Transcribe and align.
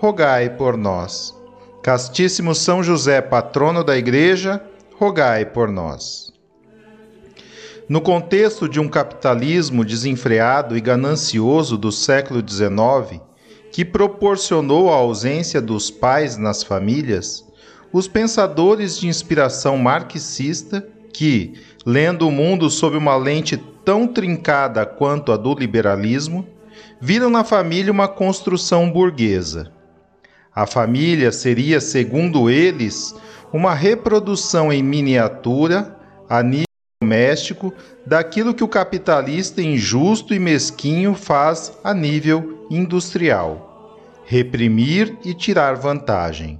rogai 0.00 0.48
por 0.50 0.76
nós. 0.76 1.34
Castíssimo 1.82 2.54
São 2.54 2.84
José, 2.84 3.20
patrono 3.20 3.82
da 3.82 3.98
Igreja, 3.98 4.62
rogai 4.96 5.44
por 5.44 5.68
nós. 5.68 6.32
No 7.88 8.00
contexto 8.00 8.68
de 8.68 8.78
um 8.78 8.88
capitalismo 8.88 9.84
desenfreado 9.84 10.76
e 10.76 10.80
ganancioso 10.80 11.76
do 11.76 11.90
século 11.90 12.44
XIX, 12.48 13.20
que 13.72 13.84
proporcionou 13.84 14.92
a 14.92 14.96
ausência 14.96 15.60
dos 15.60 15.90
pais 15.90 16.36
nas 16.36 16.62
famílias, 16.62 17.44
os 17.92 18.06
pensadores 18.06 19.00
de 19.00 19.08
inspiração 19.08 19.76
marxista, 19.76 20.86
que, 21.12 21.54
lendo 21.84 22.28
o 22.28 22.30
mundo 22.30 22.70
sob 22.70 22.96
uma 22.96 23.16
lente 23.16 23.56
tão 23.84 24.06
trincada 24.06 24.86
quanto 24.86 25.32
a 25.32 25.36
do 25.36 25.54
liberalismo, 25.54 26.46
viram 27.00 27.30
na 27.30 27.42
família 27.42 27.90
uma 27.90 28.06
construção 28.06 28.88
burguesa. 28.88 29.72
A 30.58 30.66
família 30.66 31.30
seria, 31.30 31.80
segundo 31.80 32.50
eles, 32.50 33.14
uma 33.52 33.74
reprodução 33.74 34.72
em 34.72 34.82
miniatura, 34.82 35.96
a 36.28 36.42
nível 36.42 36.64
doméstico, 37.00 37.72
daquilo 38.04 38.52
que 38.52 38.64
o 38.64 38.68
capitalista 38.68 39.62
injusto 39.62 40.34
e 40.34 40.38
mesquinho 40.40 41.14
faz 41.14 41.78
a 41.84 41.94
nível 41.94 42.66
industrial: 42.68 44.00
reprimir 44.24 45.16
e 45.24 45.32
tirar 45.32 45.76
vantagem. 45.76 46.58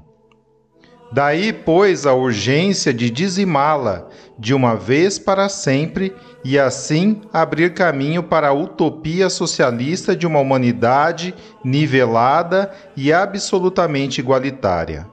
Daí, 1.11 1.53
pois, 1.53 2.07
a 2.07 2.15
urgência 2.15 2.95
de 2.95 3.11
dizimá-la 3.11 4.09
de 4.39 4.55
uma 4.55 4.77
vez 4.77 5.19
para 5.19 5.49
sempre 5.49 6.15
e 6.49 6.59
assim 6.59 7.21
abrir 7.31 7.75
caminho 7.75 8.23
para 8.23 8.49
a 8.49 8.53
utopia 8.55 9.29
socialista 9.29 10.17
de 10.17 10.27
uma 10.27 10.41
humanidade 10.41 11.35
nivelada 11.63 12.73
e 12.97 13.13
absolutamente 13.13 14.19
igualitária. 14.19 15.07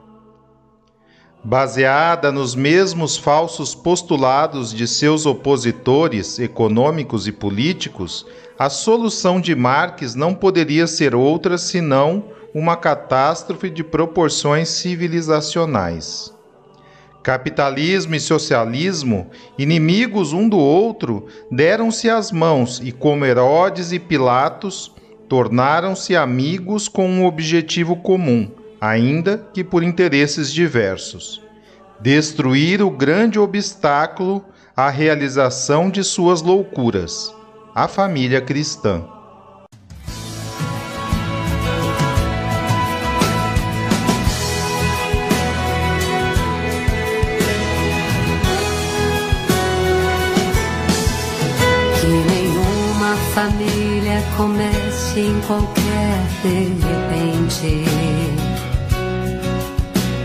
Baseada 1.44 2.32
nos 2.32 2.54
mesmos 2.54 3.18
falsos 3.18 3.74
postulados 3.74 4.72
de 4.72 4.88
seus 4.88 5.26
opositores 5.26 6.38
econômicos 6.38 7.28
e 7.28 7.32
políticos, 7.32 8.24
a 8.58 8.70
solução 8.70 9.38
de 9.38 9.54
Marx 9.54 10.14
não 10.14 10.34
poderia 10.34 10.86
ser 10.86 11.14
outra 11.14 11.58
senão 11.58 12.24
uma 12.54 12.78
catástrofe 12.78 13.68
de 13.68 13.84
proporções 13.84 14.70
civilizacionais. 14.70 16.34
Capitalismo 17.26 18.14
e 18.14 18.20
socialismo, 18.20 19.26
inimigos 19.58 20.32
um 20.32 20.48
do 20.48 20.58
outro, 20.58 21.26
deram-se 21.50 22.08
as 22.08 22.30
mãos 22.30 22.80
e, 22.80 22.92
como 22.92 23.24
Herodes 23.24 23.90
e 23.90 23.98
Pilatos, 23.98 24.94
tornaram-se 25.28 26.14
amigos 26.14 26.86
com 26.86 27.08
um 27.08 27.26
objetivo 27.26 27.96
comum, 27.96 28.48
ainda 28.80 29.44
que 29.52 29.64
por 29.64 29.82
interesses 29.82 30.52
diversos: 30.52 31.42
destruir 31.98 32.80
o 32.80 32.92
grande 32.92 33.40
obstáculo 33.40 34.44
à 34.76 34.88
realização 34.88 35.90
de 35.90 36.04
suas 36.04 36.42
loucuras, 36.42 37.34
a 37.74 37.88
família 37.88 38.40
cristã. 38.40 39.04
Comece 55.16 55.20
em 55.20 55.40
qualquer 55.46 56.26
de 56.42 56.74
repente. 56.86 57.84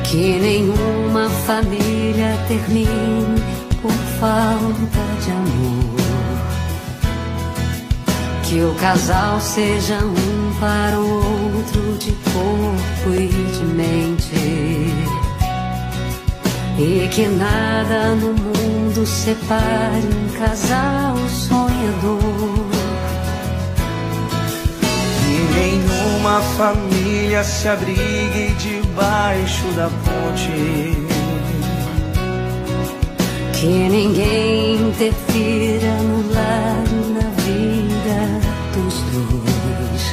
Que 0.04 0.40
nenhuma 0.40 1.30
família 1.46 2.38
termine 2.48 3.42
por 3.82 3.92
falta 4.20 5.04
de 5.24 5.32
amor. 5.32 6.02
Que 8.44 8.62
o 8.62 8.76
casal 8.76 9.40
seja 9.40 10.00
um 10.04 10.60
para 10.60 11.00
o 11.00 11.56
outro 11.56 11.98
de 11.98 12.12
corpo 12.12 13.14
e 13.14 13.28
de 13.28 13.66
mente. 13.66 14.36
E 16.78 17.08
que 17.10 17.28
nada 17.28 18.16
no 18.16 18.34
mundo 18.34 19.06
separe 19.06 20.08
um 20.08 20.40
casal 20.40 21.16
sonhador 21.30 22.51
nenhuma 25.54 26.42
família 26.58 27.44
se 27.44 27.68
abrigue 27.68 28.54
debaixo 28.58 29.68
da 29.76 29.90
ponte. 29.90 30.98
Que 33.54 33.68
ninguém 33.68 34.76
interfira 34.76 35.94
no 36.04 36.34
lar 36.34 36.84
na 37.14 37.30
vida 37.42 38.18
dos 38.74 38.96
dois. 39.12 40.04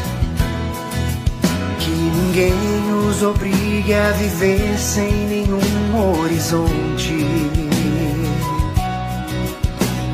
Que 1.79 1.91
ninguém 1.91 3.09
os 3.09 3.23
obrigue 3.23 3.95
a 3.95 4.11
viver 4.13 4.79
sem 4.79 5.11
nenhum 5.11 6.21
horizonte. 6.21 7.27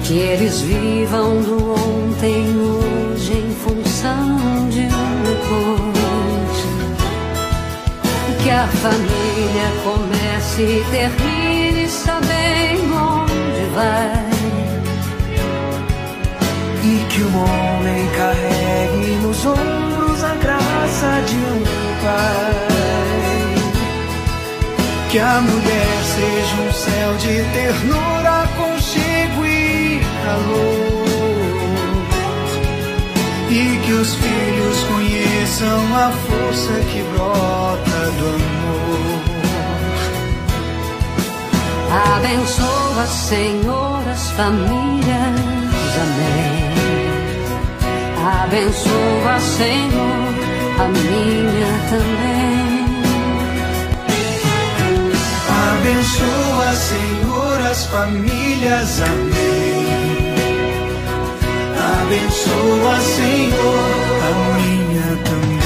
Que 0.05 0.19
eles 0.19 0.61
vivam 0.61 1.43
do 1.43 1.73
ontem 1.73 2.57
hoje 2.57 3.04
a 8.55 8.69
família 8.69 9.69
comece 9.83 10.63
e 10.63 10.85
termine 10.91 11.89
sabendo 11.89 12.95
onde 12.95 13.65
vai. 13.75 14.31
E 16.83 17.05
que 17.11 17.23
o 17.23 17.37
homem 17.37 18.09
carregue 18.17 19.17
nos 19.23 19.45
ombros 19.45 20.23
a 20.23 20.35
graça 20.37 21.23
de 21.27 21.37
um 21.37 21.65
pai. 22.03 22.65
Que 25.11 25.19
a 25.19 25.41
mulher 25.41 25.97
seja 26.15 26.57
um 26.63 26.73
céu 26.73 27.15
de 27.19 27.43
ternura, 27.53 28.49
conchego 28.57 29.47
e 29.47 30.01
calor. 30.25 31.05
E 33.51 33.81
que 33.85 33.93
os 33.93 34.15
filhos 34.15 34.83
conheçam 34.85 35.24
a 35.47 36.11
força 36.11 36.73
que 36.91 37.03
brota 37.13 38.11
do 38.19 38.27
amor. 38.29 39.25
Abençoa, 42.17 43.07
Senhor, 43.07 44.09
as 44.11 44.31
famílias. 44.31 45.93
Amém. 46.03 46.65
Abençoa, 48.43 49.39
Senhor, 49.41 50.35
a 50.81 50.89
minha 50.89 51.73
também. 51.91 52.65
Abençoa, 55.75 56.73
Senhor, 56.75 57.61
as 57.71 57.85
famílias. 57.87 59.03
Amém. 59.03 59.85
Abençoa, 62.03 63.01
Senhor, 63.01 63.85
a 64.23 64.57
minha 64.57 64.74
também. 65.17 65.65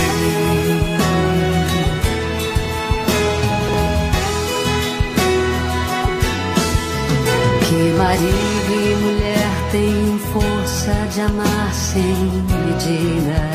marido 7.99 8.73
e 8.73 8.95
mulher 8.95 9.50
têm 9.73 10.19
força 10.33 10.93
de 11.12 11.21
amar 11.21 11.75
sem 11.75 12.15
medida. 12.47 13.50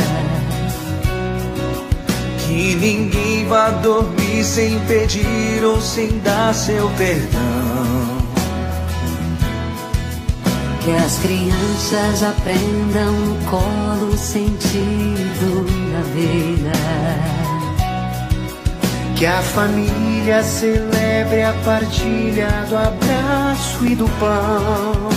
Que 2.40 2.76
ninguém 2.76 3.48
vá 3.48 3.70
dormir 3.70 4.44
sem 4.44 4.78
pedir 4.82 5.64
ou 5.64 5.80
sem 5.82 6.20
dar 6.20 6.54
seu 6.54 6.90
perdão. 6.98 8.13
Que 10.84 10.92
as 10.92 11.18
crianças 11.20 12.24
aprendam 12.24 13.12
no 13.14 13.46
colo 13.50 14.14
o 14.14 14.18
sentido 14.18 15.66
da 15.92 16.02
vida 16.14 17.44
que 19.24 19.28
a 19.28 19.42
família 19.42 20.44
celebre 20.44 21.44
a 21.44 21.54
partilha 21.64 22.50
do 22.68 22.76
abraço 22.76 23.86
e 23.86 23.96
do 23.96 24.04
pão. 24.20 25.10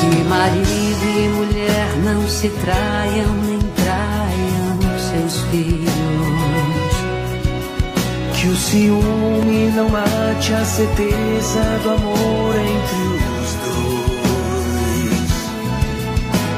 Que 0.00 0.24
marido 0.24 1.04
e 1.04 1.28
mulher 1.28 1.96
não 2.02 2.28
se 2.28 2.48
traiam 2.48 3.32
nem 3.46 3.60
traiam 3.76 4.98
seus 4.98 5.40
filhos. 5.52 6.41
Que 8.42 8.48
o 8.48 8.56
ciúme 8.56 9.70
não 9.70 9.88
mate 9.88 10.52
a 10.52 10.64
certeza 10.64 11.60
do 11.84 11.90
amor 11.90 12.56
entre 12.56 12.96
os 13.38 13.54
dois. 13.62 15.30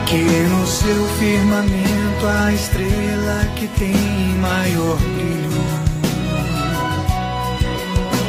Que 0.07 0.25
no 0.49 0.67
seu 0.67 1.07
firmamento 1.19 2.27
a 2.27 2.51
estrela 2.55 3.45
que 3.55 3.69
tem 3.79 3.95
maior 4.41 4.97
brilho. 4.97 5.53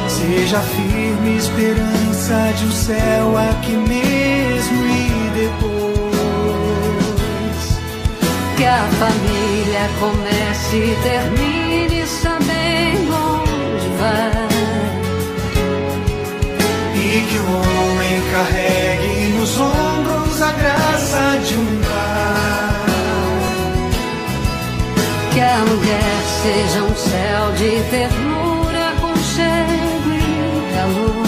Seja 0.06 0.60
firme 0.60 1.38
esperança 1.38 2.52
de 2.58 2.66
um 2.66 2.72
céu 2.72 3.38
aqui 3.38 3.72
mesmo 3.72 4.86
e 4.86 5.30
depois. 5.34 5.96
Que 8.58 8.66
a 8.66 8.86
família 8.98 9.88
comece 9.98 10.76
e 10.76 10.94
termine 11.02 12.06
sabendo 12.06 12.35
vai. 13.98 14.48
E 16.94 17.26
que 17.28 17.38
o 17.38 17.46
homem 17.52 18.22
carregue 18.32 19.32
nos 19.38 19.58
ombros 19.60 20.42
a 20.42 20.52
graça 20.52 21.38
de 21.46 21.54
um 21.54 21.86
que 25.36 25.40
a 25.42 25.58
mulher 25.58 26.22
seja 26.42 26.82
um 26.82 26.96
céu 26.96 27.52
de 27.58 27.82
ternura, 27.90 28.94
conchego 29.02 30.14
e 30.14 30.74
calor. 30.74 31.26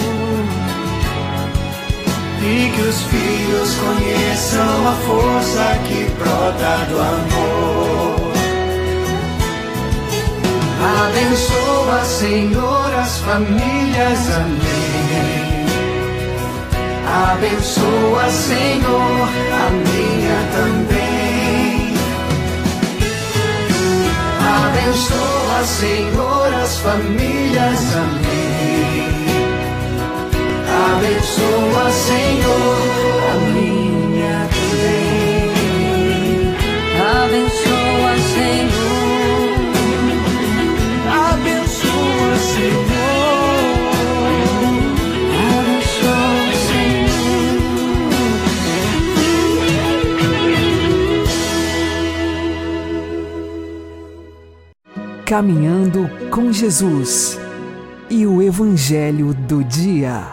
E 2.41 2.71
que 2.71 2.81
os 2.81 3.03
filhos 3.03 3.75
conheçam 3.75 4.87
a 4.87 4.93
força 5.05 5.77
que 5.87 6.05
brota 6.17 6.85
do 6.89 6.99
amor. 6.99 8.08
Abençoa, 10.81 12.05
Senhor, 12.05 12.93
as 12.95 13.17
famílias, 13.19 14.29
amém. 14.35 15.59
Abençoa, 17.31 18.29
Senhor, 18.29 19.27
a 19.51 19.69
minha 19.71 20.39
também. 20.55 21.93
Abençoa, 24.65 25.63
Senhor, 25.65 26.53
as 26.53 26.77
famílias. 26.77 27.95
Amém. 27.95 28.39
Abençoa, 30.95 31.91
Senhor, 31.91 32.77
a 33.31 33.33
minha 33.53 34.47
também. 34.51 35.49
Abençoa, 37.23 37.68
Caminhando 55.29 56.09
com 56.31 56.51
Jesus 56.51 57.39
e 58.09 58.25
o 58.25 58.41
Evangelho 58.41 59.31
do 59.31 59.63
Dia. 59.63 60.25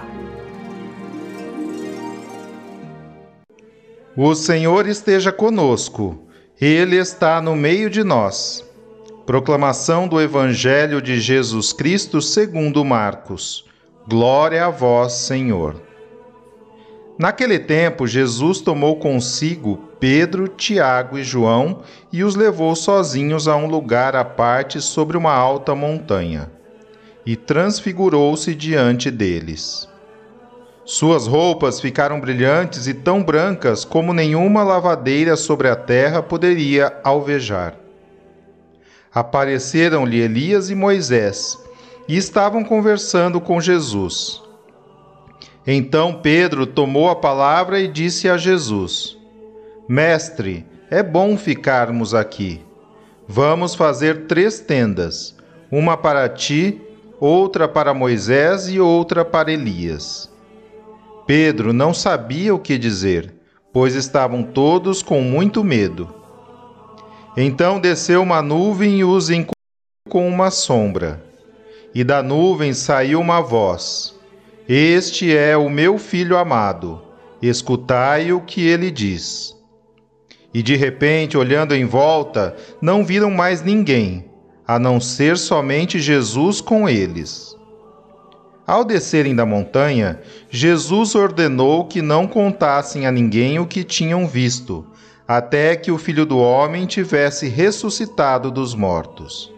O 4.17 4.35
Senhor 4.35 4.89
esteja 4.89 5.31
conosco, 5.31 6.27
Ele 6.59 6.97
está 6.97 7.43
no 7.43 7.55
meio 7.55 7.91
de 7.91 8.03
nós. 8.03 8.65
Proclamação 9.27 10.09
do 10.09 10.19
Evangelho 10.19 11.03
de 11.03 11.21
Jesus 11.21 11.75
Cristo 11.75 12.23
segundo 12.23 12.83
Marcos. 12.83 13.67
Glória 14.09 14.65
a 14.65 14.71
vós, 14.71 15.13
Senhor. 15.13 15.79
Naquele 17.19 17.59
tempo, 17.59 18.07
Jesus 18.07 18.61
tomou 18.61 18.97
consigo 18.97 19.79
Pedro, 19.99 20.49
Tiago 20.49 21.19
e 21.19 21.25
João 21.25 21.81
e 22.13 22.23
os 22.23 22.35
levou 22.35 22.77
sozinhos 22.77 23.49
a 23.49 23.57
um 23.57 23.67
lugar 23.67 24.15
à 24.15 24.25
parte 24.25 24.83
sobre 24.83 25.17
uma 25.17 25.33
alta 25.33 25.75
montanha. 25.75 26.51
E 27.25 27.35
transfigurou-se 27.35 28.55
diante 28.55 29.11
deles. 29.11 29.89
Suas 30.85 31.27
roupas 31.27 31.81
ficaram 31.81 32.21
brilhantes 32.21 32.87
e 32.87 32.95
tão 32.95 33.23
brancas 33.23 33.85
como 33.85 34.13
nenhuma 34.13 34.63
lavadeira 34.63 35.35
sobre 35.37 35.69
a 35.69 35.75
terra 35.75 36.23
poderia 36.23 37.01
alvejar. 37.03 37.75
Apareceram-lhe 39.13 40.21
Elias 40.21 40.69
e 40.69 40.75
Moisés 40.75 41.59
e 42.07 42.17
estavam 42.17 42.63
conversando 42.63 43.41
com 43.41 43.61
Jesus. 43.61 44.46
Então 45.67 46.15
Pedro 46.15 46.65
tomou 46.65 47.11
a 47.11 47.17
palavra 47.17 47.81
e 47.81 47.89
disse 47.89 48.29
a 48.29 48.37
Jesus: 48.37 49.19
Mestre, 49.89 50.65
é 50.89 51.03
bom 51.03 51.37
ficarmos 51.37 52.15
aqui. 52.15 52.61
Vamos 53.27 53.75
fazer 53.75 54.27
três 54.27 54.61
tendas: 54.61 55.35
uma 55.69 55.97
para 55.97 56.29
ti, 56.29 56.81
outra 57.19 57.67
para 57.67 57.93
Moisés 57.93 58.69
e 58.69 58.79
outra 58.79 59.25
para 59.25 59.51
Elias. 59.51 60.31
Pedro 61.27 61.73
não 61.73 61.93
sabia 61.93 62.55
o 62.55 62.61
que 62.61 62.79
dizer, 62.79 63.35
pois 63.73 63.97
estavam 63.97 64.45
todos 64.45 65.03
com 65.03 65.21
muito 65.21 65.65
medo. 65.65 66.15
Então 67.37 67.81
desceu 67.81 68.23
uma 68.23 68.41
nuvem 68.41 69.01
e 69.01 69.05
os 69.05 69.31
encobriu 69.31 69.53
com 70.09 70.29
uma 70.29 70.53
sombra. 70.53 71.21
E 71.93 72.05
da 72.05 72.23
nuvem 72.23 72.73
saiu 72.73 73.21
uma 73.21 73.41
voz 73.41 74.16
este 74.69 75.37
é 75.37 75.57
o 75.57 75.71
meu 75.71 75.97
filho 75.97 76.37
amado, 76.37 77.01
escutai 77.41 78.33
o 78.33 78.41
que 78.41 78.67
ele 78.67 78.91
diz. 78.91 79.55
E 80.53 80.61
de 80.61 80.75
repente, 80.75 81.39
olhando 81.39 81.73
em 81.73 81.85
volta, 81.85 82.57
não 82.83 83.05
viram 83.05 83.31
mais 83.31 83.63
ninguém, 83.63 84.25
a 84.67 84.77
não 84.77 85.01
ser 85.01 85.39
somente 85.39 86.01
Jesus 86.01 86.61
com 86.61 86.89
eles. 86.89 87.55
Ao 88.67 88.83
descerem 88.85 89.37
da 89.37 89.47
montanha, 89.47 90.21
Jesus 90.51 91.15
ordenou 91.15 91.85
que 91.85 92.03
não 92.03 92.27
contassem 92.27 93.07
a 93.07 93.13
ninguém 93.13 93.61
o 93.61 93.67
que 93.67 93.85
tinham 93.85 94.27
visto, 94.27 94.85
até 95.29 95.77
que 95.77 95.93
o 95.93 95.99
filho 95.99 96.27
do 96.27 96.39
homem 96.39 96.87
tivesse 96.87 97.47
ressuscitado 97.47 98.51
dos 98.51 98.75
mortos. 98.75 99.55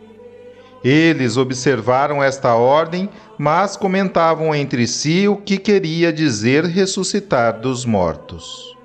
Eles 0.82 1.37
observaram 1.37 2.23
esta 2.23 2.54
ordem, 2.54 3.08
mas 3.37 3.76
comentavam 3.76 4.54
entre 4.54 4.87
si 4.87 5.26
o 5.26 5.37
que 5.37 5.58
queria 5.58 6.12
dizer 6.12 6.64
ressuscitar 6.64 7.61
dos 7.61 7.85
mortos. 7.85 8.76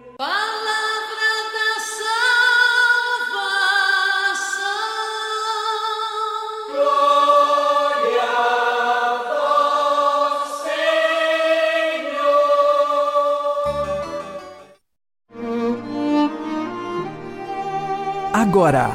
Agora, 18.34 18.90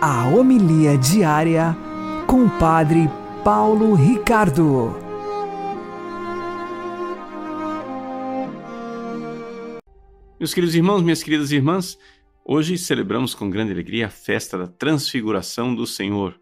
a 0.00 0.28
homilia 0.28 0.96
diária 0.96 1.76
com 2.30 2.44
o 2.44 2.58
Padre 2.60 3.08
Paulo 3.42 3.92
Ricardo. 3.92 4.94
Meus 10.38 10.54
queridos 10.54 10.76
irmãos, 10.76 11.02
minhas 11.02 11.24
queridas 11.24 11.50
irmãs, 11.50 11.98
hoje 12.44 12.78
celebramos 12.78 13.34
com 13.34 13.50
grande 13.50 13.72
alegria 13.72 14.06
a 14.06 14.10
festa 14.10 14.56
da 14.56 14.68
transfiguração 14.68 15.74
do 15.74 15.88
Senhor. 15.88 16.40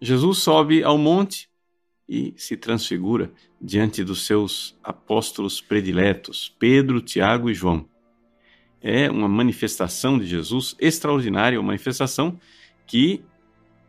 Jesus 0.00 0.38
sobe 0.38 0.82
ao 0.82 0.96
monte 0.96 1.46
e 2.08 2.32
se 2.38 2.56
transfigura 2.56 3.30
diante 3.60 4.02
dos 4.02 4.24
seus 4.24 4.74
apóstolos 4.82 5.60
prediletos, 5.60 6.56
Pedro, 6.58 7.02
Tiago 7.02 7.50
e 7.50 7.54
João. 7.54 7.86
É 8.80 9.10
uma 9.10 9.28
manifestação 9.28 10.18
de 10.18 10.24
Jesus 10.24 10.74
extraordinária, 10.80 11.60
uma 11.60 11.66
manifestação 11.66 12.40
que 12.86 13.22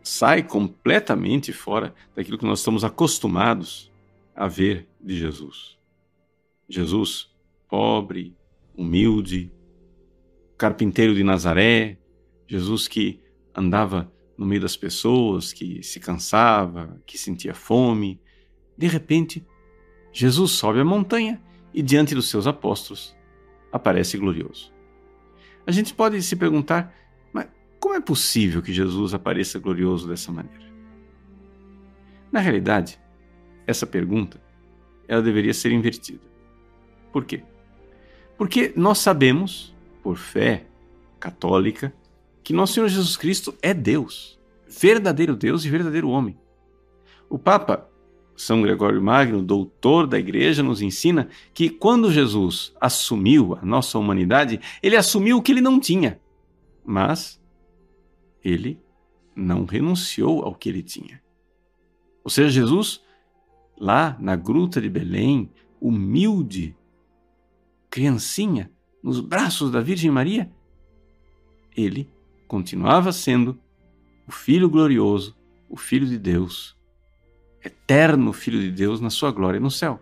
sai 0.04 0.44
completamente 0.44 1.54
fora 1.54 1.96
daquilo 2.14 2.38
que 2.38 2.46
nós 2.46 2.60
estamos 2.60 2.84
acostumados 2.84 3.92
a 4.36 4.48
ver 4.48 4.88
de 5.00 5.18
Jesus. 5.18 5.78
Jesus, 6.68 7.34
pobre, 7.70 8.36
humilde, 8.76 9.52
carpinteiro 10.58 11.16
de 11.16 11.24
Nazaré, 11.24 11.98
Jesus 12.48 12.88
que 12.88 13.22
andava 13.56 14.12
no 14.38 14.46
meio 14.46 14.62
das 14.62 14.76
pessoas, 14.76 15.54
que 15.54 15.82
se 15.84 16.00
cansava, 16.00 17.02
que 17.06 17.18
sentia 17.18 17.54
fome. 17.54 18.20
De 18.78 18.88
repente, 18.88 19.46
Jesus 20.12 20.52
sobe 20.52 20.80
a 20.80 20.86
montanha 20.86 21.42
e, 21.74 21.82
diante 21.82 22.16
dos 22.16 22.30
seus 22.30 22.48
apóstolos, 22.48 23.16
aparece 23.72 24.18
glorioso. 24.18 24.74
A 25.66 25.72
gente 25.72 25.94
pode 25.94 26.22
se 26.22 26.36
perguntar, 26.36 26.94
como 27.84 27.96
é 27.96 28.00
possível 28.00 28.62
que 28.62 28.72
Jesus 28.72 29.14
apareça 29.14 29.60
glorioso 29.60 30.08
dessa 30.08 30.32
maneira? 30.32 30.64
Na 32.32 32.40
realidade, 32.40 32.98
essa 33.68 33.86
pergunta 33.86 34.42
ela 35.06 35.22
deveria 35.22 35.54
ser 35.54 35.74
invertida. 35.74 36.22
Por 37.12 37.26
quê? 37.26 37.44
Porque 38.38 38.72
nós 38.78 39.00
sabemos, 39.00 39.76
por 40.02 40.16
fé 40.16 40.66
católica, 41.20 41.94
que 42.42 42.54
nosso 42.54 42.76
Senhor 42.76 42.88
Jesus 42.88 43.18
Cristo 43.18 43.54
é 43.62 43.74
Deus, 43.74 44.40
verdadeiro 44.66 45.36
Deus 45.36 45.66
e 45.66 45.70
verdadeiro 45.70 46.08
homem. 46.08 46.40
O 47.30 47.38
Papa 47.38 47.90
São 48.34 48.62
Gregório 48.62 49.02
Magno, 49.02 49.44
doutor 49.44 50.08
da 50.08 50.18
Igreja, 50.18 50.64
nos 50.64 50.82
ensina 50.82 51.28
que 51.54 51.70
quando 51.70 52.14
Jesus 52.14 52.74
assumiu 52.80 53.58
a 53.62 53.66
nossa 53.66 54.00
humanidade, 54.00 54.62
ele 54.82 54.96
assumiu 54.96 55.36
o 55.36 55.42
que 55.42 55.52
ele 55.52 55.60
não 55.60 55.82
tinha, 55.82 56.18
mas 56.86 57.43
ele 58.44 58.80
não 59.36 59.66
renunciou 59.66 60.44
ao 60.44 60.54
que 60.54 60.70
ele 60.70 60.84
tinha. 60.84 61.22
Ou 62.24 62.30
seja, 62.30 62.50
Jesus, 62.50 63.02
lá 63.78 64.16
na 64.20 64.36
gruta 64.36 64.82
de 64.82 64.90
Belém, 64.90 65.50
humilde, 65.80 66.76
criancinha, 67.90 68.72
nos 69.02 69.20
braços 69.20 69.70
da 69.70 69.82
Virgem 69.82 70.10
Maria, 70.10 70.50
ele 71.76 72.10
continuava 72.48 73.12
sendo 73.12 73.60
o 74.26 74.32
Filho 74.32 74.70
glorioso, 74.70 75.36
o 75.70 75.76
Filho 75.76 76.08
de 76.08 76.18
Deus, 76.18 76.78
eterno 77.64 78.32
Filho 78.32 78.60
de 78.60 78.72
Deus 78.72 79.02
na 79.02 79.10
sua 79.10 79.32
glória 79.32 79.60
no 79.60 79.72
céu. 79.72 80.00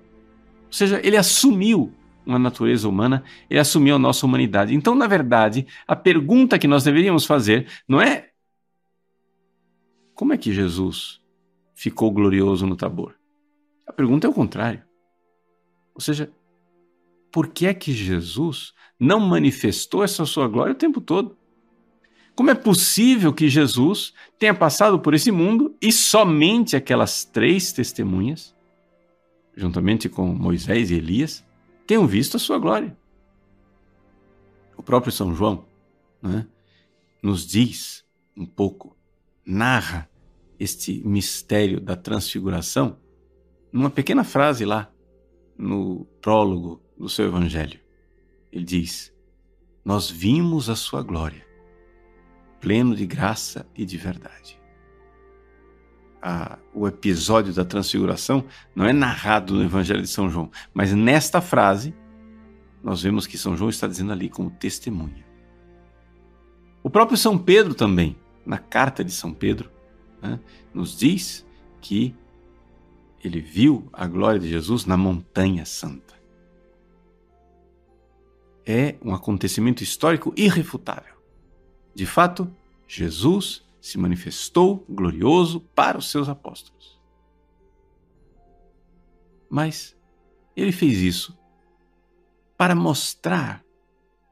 Ou 0.67 0.73
seja, 0.73 1.01
ele 1.03 1.17
assumiu 1.17 1.91
uma 2.25 2.37
natureza 2.37 2.87
humana, 2.87 3.23
ele 3.49 3.59
assumiu 3.59 3.95
a 3.95 3.99
nossa 3.99 4.25
humanidade. 4.25 4.75
Então, 4.75 4.93
na 4.93 5.07
verdade, 5.07 5.65
a 5.87 5.95
pergunta 5.95 6.59
que 6.59 6.67
nós 6.67 6.83
deveríamos 6.83 7.25
fazer 7.25 7.67
não 7.87 7.99
é 7.99 8.30
como 10.21 10.33
é 10.33 10.37
que 10.37 10.53
Jesus 10.53 11.19
ficou 11.73 12.11
glorioso 12.11 12.67
no 12.67 12.75
Tabor? 12.75 13.15
A 13.87 13.91
pergunta 13.91 14.27
é 14.27 14.29
o 14.29 14.33
contrário. 14.33 14.83
Ou 15.95 15.99
seja, 15.99 16.31
por 17.31 17.47
que 17.47 17.65
é 17.65 17.73
que 17.73 17.91
Jesus 17.91 18.71
não 18.99 19.19
manifestou 19.19 20.03
essa 20.03 20.23
sua 20.23 20.47
glória 20.47 20.73
o 20.73 20.77
tempo 20.77 21.01
todo? 21.01 21.35
Como 22.35 22.51
é 22.51 22.53
possível 22.53 23.33
que 23.33 23.49
Jesus 23.49 24.13
tenha 24.37 24.53
passado 24.53 24.99
por 24.99 25.15
esse 25.15 25.31
mundo 25.31 25.75
e 25.81 25.91
somente 25.91 26.75
aquelas 26.75 27.25
três 27.25 27.73
testemunhas, 27.73 28.55
juntamente 29.57 30.07
com 30.07 30.27
Moisés 30.27 30.91
e 30.91 30.93
Elias, 30.97 31.43
tenham 31.87 32.05
visto 32.05 32.37
a 32.37 32.39
sua 32.39 32.59
glória? 32.59 32.95
O 34.77 34.83
próprio 34.83 35.11
São 35.11 35.33
João 35.33 35.65
né, 36.21 36.45
nos 37.23 37.43
diz 37.43 38.05
um 38.37 38.45
pouco, 38.45 38.95
narra 39.43 40.10
este 40.61 41.01
mistério 41.03 41.81
da 41.81 41.95
transfiguração 41.95 42.99
numa 43.73 43.89
pequena 43.89 44.23
frase 44.23 44.63
lá 44.63 44.91
no 45.57 46.05
prólogo 46.21 46.79
do 46.95 47.09
seu 47.09 47.25
evangelho. 47.25 47.79
Ele 48.51 48.63
diz: 48.63 49.11
Nós 49.83 50.07
vimos 50.07 50.69
a 50.69 50.75
sua 50.75 51.01
glória 51.01 51.43
pleno 52.59 52.95
de 52.95 53.07
graça 53.07 53.65
e 53.75 53.83
de 53.83 53.97
verdade. 53.97 54.61
o 56.75 56.87
episódio 56.87 57.51
da 57.51 57.65
transfiguração 57.65 58.45
não 58.75 58.85
é 58.85 58.93
narrado 58.93 59.55
no 59.55 59.63
Evangelho 59.63 60.03
de 60.03 60.07
São 60.07 60.29
João, 60.29 60.51
mas 60.71 60.93
nesta 60.93 61.41
frase 61.41 61.95
nós 62.83 63.01
vemos 63.01 63.25
que 63.25 63.35
São 63.35 63.57
João 63.57 63.71
está 63.71 63.87
dizendo 63.87 64.11
ali 64.11 64.29
como 64.29 64.51
testemunha. 64.51 65.25
O 66.83 66.89
próprio 66.91 67.17
São 67.17 67.35
Pedro 67.35 67.73
também, 67.73 68.15
na 68.45 68.59
carta 68.59 69.03
de 69.03 69.11
São 69.11 69.33
Pedro, 69.33 69.70
né, 70.21 70.39
nos 70.73 70.97
diz 70.97 71.45
que 71.81 72.15
ele 73.23 73.39
viu 73.39 73.87
a 73.93 74.07
glória 74.07 74.39
de 74.39 74.49
Jesus 74.49 74.85
na 74.85 74.97
Montanha 74.97 75.65
Santa. 75.65 76.19
É 78.65 78.95
um 79.01 79.13
acontecimento 79.13 79.83
histórico 79.83 80.33
irrefutável. 80.35 81.15
De 81.93 82.05
fato, 82.05 82.49
Jesus 82.87 83.63
se 83.79 83.97
manifestou 83.97 84.85
glorioso 84.87 85.59
para 85.75 85.97
os 85.97 86.09
seus 86.09 86.29
apóstolos. 86.29 86.99
Mas 89.49 89.95
ele 90.55 90.71
fez 90.71 90.99
isso 90.99 91.37
para 92.57 92.75
mostrar 92.75 93.63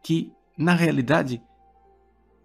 que, 0.04 0.32
na 0.58 0.74
realidade, 0.74 1.42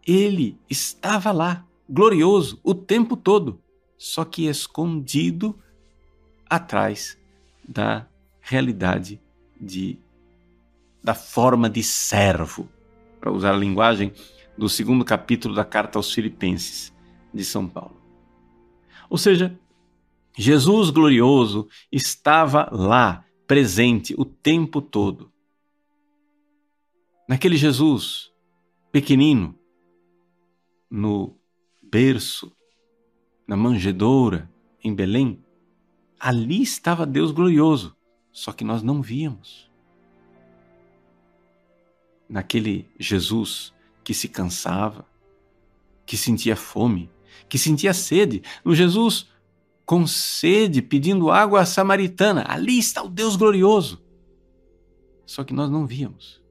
ele 0.07 0.59
estava 0.69 1.31
lá, 1.31 1.67
glorioso, 1.89 2.59
o 2.63 2.75
tempo 2.75 3.17
todo, 3.17 3.61
só 3.97 4.25
que 4.25 4.47
escondido 4.47 5.59
atrás 6.49 7.19
da 7.67 8.07
realidade 8.41 9.21
de 9.61 9.99
da 11.03 11.15
forma 11.15 11.69
de 11.69 11.83
servo, 11.83 12.67
para 13.21 13.31
usar 13.31 13.53
a 13.53 13.59
linguagem 13.59 14.11
do 14.57 14.71
segundo 14.71 15.05
capítulo 15.05 15.55
da 15.55 15.65
carta 15.65 15.99
aos 15.99 16.11
Filipenses 16.11 16.95
de 17.33 17.45
São 17.45 17.69
Paulo. 17.69 18.01
Ou 19.11 19.19
seja, 19.19 19.59
Jesus 20.37 20.89
glorioso 20.89 21.69
estava 21.93 22.69
lá, 22.73 23.25
presente 23.47 24.15
o 24.17 24.25
tempo 24.25 24.81
todo. 24.81 25.31
Naquele 27.29 27.57
Jesus 27.57 28.33
pequenino, 28.91 29.59
no 30.91 31.37
berço, 31.95 32.51
na 33.47 33.57
manjedoura, 33.57 34.51
em 34.83 34.93
Belém, 34.93 35.45
ali 36.19 36.61
estava 36.61 37.07
Deus 37.07 37.31
glorioso, 37.31 37.97
só 38.33 38.51
que 38.51 38.65
nós 38.65 38.83
não 38.83 39.01
víamos. 39.01 39.71
Naquele 42.29 42.91
Jesus 42.99 43.73
que 44.03 44.13
se 44.13 44.29
cansava, 44.29 45.07
que 46.05 46.17
sentia 46.17 46.57
fome, 46.57 47.09
que 47.49 47.57
sentia 47.57 47.95
sede. 47.95 48.43
No 48.65 48.75
Jesus, 48.75 49.29
com 49.87 50.05
sede, 50.05 50.83
pedindo 50.83 51.31
água 51.31 51.61
à 51.61 51.65
samaritana. 51.65 52.45
Ali 52.49 52.77
está 52.77 53.05
o 53.05 53.09
Deus 53.09 53.37
glorioso. 53.37 54.03
Só 55.25 55.45
que 55.45 55.55
nós 55.55 55.71
não 55.71 55.87
víamos. 55.87 56.43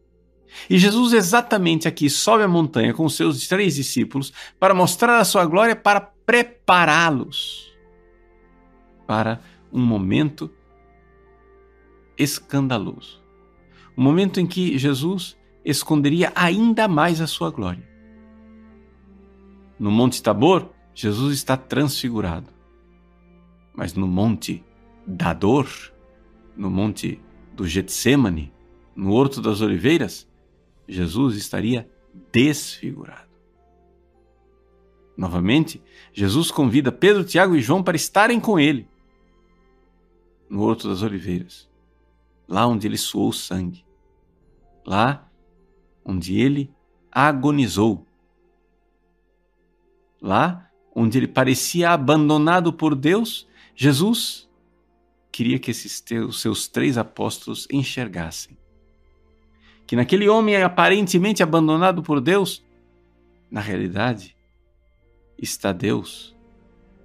E 0.70 0.78
Jesus, 0.78 1.14
exatamente 1.14 1.88
aqui, 1.88 2.10
sobe 2.10 2.44
a 2.44 2.48
montanha 2.48 2.94
com 2.94 3.08
seus 3.10 3.48
três 3.48 3.76
discípulos 3.76 4.32
para 4.60 4.74
mostrar 4.74 5.20
a 5.20 5.26
sua 5.26 5.46
glória, 5.46 5.76
para 5.76 6.02
prepará-los 6.02 7.72
para 9.06 9.42
um 9.72 9.82
momento 9.82 10.50
escandaloso. 12.18 13.22
Um 13.98 14.04
momento 14.04 14.40
em 14.40 14.48
que 14.48 14.78
Jesus 14.78 15.38
esconderia 15.64 16.32
ainda 16.36 16.88
mais 16.88 17.22
a 17.22 17.28
sua 17.28 17.52
glória. 17.52 17.88
No 19.78 19.92
Monte 19.92 20.22
Tabor, 20.22 20.70
Jesus 20.94 21.36
está 21.36 21.58
transfigurado. 21.58 22.48
Mas 23.74 23.94
no 23.94 24.08
Monte 24.08 24.64
da 25.06 25.34
Dor, 25.34 25.68
no 26.56 26.70
Monte 26.70 27.20
do 27.56 27.68
Getsemane, 27.68 28.52
no 28.96 29.12
Horto 29.12 29.42
das 29.42 29.62
Oliveiras, 29.62 30.28
Jesus 30.94 31.36
estaria 31.36 31.90
desfigurado. 32.32 33.32
Novamente, 35.18 35.82
Jesus 36.12 36.52
convida 36.52 36.92
Pedro, 36.92 37.24
Tiago 37.24 37.56
e 37.56 37.62
João 37.62 37.84
para 37.84 37.96
estarem 37.96 38.40
com 38.40 38.60
ele 38.60 38.88
no 40.50 40.62
Horto 40.62 40.88
das 40.88 41.02
Oliveiras, 41.02 41.70
lá 42.48 42.68
onde 42.68 42.88
ele 42.88 42.98
suou 42.98 43.34
sangue, 43.34 43.84
lá 44.86 45.30
onde 46.06 46.40
ele 46.40 46.72
agonizou. 47.12 48.06
Lá 50.22 50.70
onde 50.96 51.18
ele 51.18 51.28
parecia 51.28 51.90
abandonado 51.90 52.72
por 52.72 52.96
Deus, 52.96 53.48
Jesus 53.76 54.50
queria 55.32 55.60
que 55.60 55.72
esses 55.72 56.00
teus, 56.00 56.40
seus 56.40 56.68
três 56.68 56.98
apóstolos 56.98 57.68
enxergassem 57.72 58.58
que 59.86 59.96
naquele 59.96 60.30
homem 60.30 60.56
aparentemente 60.62 61.44
abandonado 61.44 62.02
por 62.02 62.22
Deus, 62.22 62.64
na 63.52 63.62
realidade, 63.62 64.36
está 65.38 65.72
Deus 65.72 66.36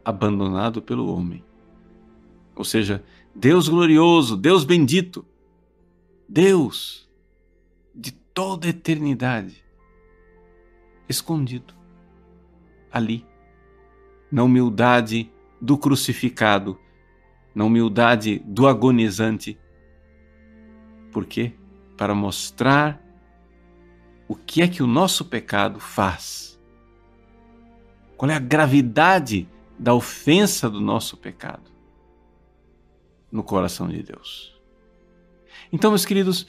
abandonado 0.05 0.81
pelo 0.81 1.13
homem. 1.13 1.45
Ou 2.55 2.65
seja, 2.65 3.05
Deus 3.35 3.69
glorioso, 3.69 4.37
Deus 4.37 4.65
bendito, 4.65 5.25
Deus 6.29 7.09
de 7.95 8.13
toda 8.13 8.67
a 8.67 8.71
eternidade, 8.71 9.65
escondido 11.09 11.75
ali, 12.91 13.25
na 14.31 14.43
humildade 14.43 15.31
do 15.61 15.77
crucificado, 15.77 16.79
na 17.55 17.65
humildade 17.65 18.41
do 18.45 18.67
agonizante. 18.67 19.59
Por 21.13 21.27
quê? 21.27 21.53
Para 21.99 22.15
mostrar 22.15 22.99
o 24.27 24.35
que 24.35 24.63
é 24.63 24.69
que 24.69 24.83
o 24.83 24.87
nosso 24.87 25.27
pecado 25.27 25.79
faz. 25.79 26.59
Qual 28.17 28.31
é 28.31 28.35
a 28.35 28.41
gravidade 28.41 29.47
da 29.79 29.95
ofensa 29.95 30.69
do 30.69 30.81
nosso 30.81 31.17
pecado 31.17 31.71
no 33.31 33.43
coração 33.43 33.87
de 33.89 34.03
Deus. 34.03 34.59
Então, 35.73 35.91
meus 35.91 36.05
queridos, 36.05 36.47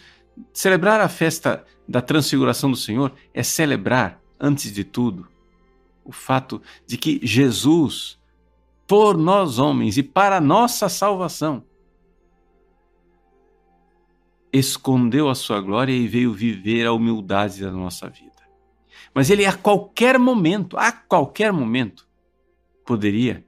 celebrar 0.53 0.99
a 0.99 1.09
festa 1.09 1.65
da 1.87 2.01
transfiguração 2.01 2.71
do 2.71 2.77
Senhor 2.77 3.13
é 3.33 3.43
celebrar, 3.43 4.19
antes 4.39 4.73
de 4.73 4.83
tudo, 4.83 5.27
o 6.03 6.11
fato 6.11 6.61
de 6.87 6.97
que 6.97 7.19
Jesus, 7.21 8.17
por 8.87 9.17
nós 9.17 9.59
homens 9.59 9.97
e 9.97 10.03
para 10.03 10.37
a 10.37 10.41
nossa 10.41 10.87
salvação, 10.89 11.63
escondeu 14.51 15.29
a 15.29 15.35
sua 15.35 15.61
glória 15.61 15.93
e 15.93 16.07
veio 16.07 16.33
viver 16.33 16.85
a 16.85 16.93
humildade 16.93 17.61
da 17.61 17.71
nossa 17.71 18.09
vida. 18.09 18.29
Mas 19.13 19.29
ele 19.29 19.45
a 19.45 19.53
qualquer 19.53 20.17
momento, 20.17 20.77
a 20.77 20.91
qualquer 20.91 21.51
momento, 21.51 22.07
poderia 22.85 23.45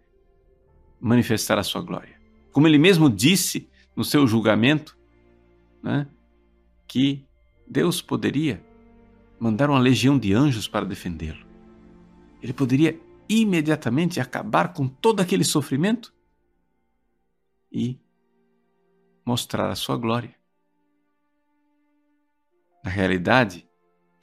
manifestar 0.99 1.57
a 1.57 1.63
sua 1.63 1.81
glória. 1.81 2.19
Como 2.51 2.67
ele 2.67 2.77
mesmo 2.77 3.09
disse 3.09 3.69
no 3.95 4.03
seu 4.03 4.27
julgamento, 4.27 4.97
né, 5.81 6.07
que 6.87 7.25
Deus 7.67 8.01
poderia 8.01 8.63
mandar 9.39 9.69
uma 9.69 9.79
legião 9.79 10.19
de 10.19 10.33
anjos 10.33 10.67
para 10.67 10.85
defendê-lo. 10.85 11.45
Ele 12.41 12.53
poderia 12.53 12.99
imediatamente 13.27 14.19
acabar 14.19 14.73
com 14.73 14.87
todo 14.87 15.21
aquele 15.21 15.43
sofrimento 15.43 16.13
e 17.71 17.97
mostrar 19.25 19.69
a 19.69 19.75
sua 19.75 19.95
glória. 19.95 20.35
Na 22.83 22.89
realidade, 22.89 23.67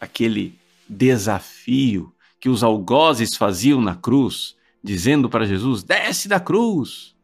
aquele 0.00 0.58
desafio 0.88 2.14
que 2.40 2.48
os 2.48 2.62
algozes 2.62 3.36
faziam 3.36 3.80
na 3.80 3.94
cruz 3.94 4.56
dizendo 4.82 5.28
para 5.28 5.46
Jesus: 5.46 5.82
desce 5.82 6.28
da 6.28 6.40
cruz, 6.40 7.16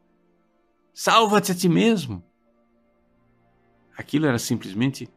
salva-te 0.92 1.52
a 1.52 1.54
ti 1.54 1.68
mesmo. 1.68 2.22
Aquilo 3.96 4.26
era 4.26 4.38
simplesmente 4.38 5.08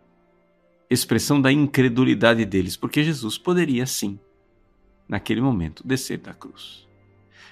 expressão 0.90 1.42
da 1.42 1.52
incredulidade 1.52 2.46
deles, 2.46 2.78
porque 2.78 3.04
Jesus 3.04 3.38
poderia 3.38 3.86
sim, 3.86 4.20
naquele 5.08 5.42
momento, 5.42 5.86
descer 5.86 6.20
da 6.20 6.34
cruz. 6.34 6.88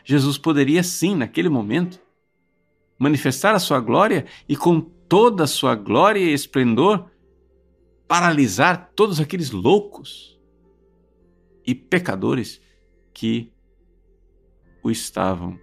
Jesus 0.04 0.38
poderia 0.38 0.84
sim, 0.84 1.16
naquele 1.16 1.50
momento, 1.50 2.00
manifestar 2.98 3.56
a 3.56 3.60
sua 3.60 3.80
glória 3.80 4.26
e 4.48 4.56
com 4.56 4.80
toda 4.80 5.44
a 5.44 5.48
sua 5.48 5.76
glória 5.76 6.20
e 6.20 6.34
esplendor 6.34 7.10
paralisar 8.08 8.92
todos 8.96 9.20
aqueles 9.20 9.52
loucos 9.52 10.40
e 11.66 11.74
pecadores 11.74 12.62
que 13.14 13.52
o 14.84 14.92
estavam 14.92 15.60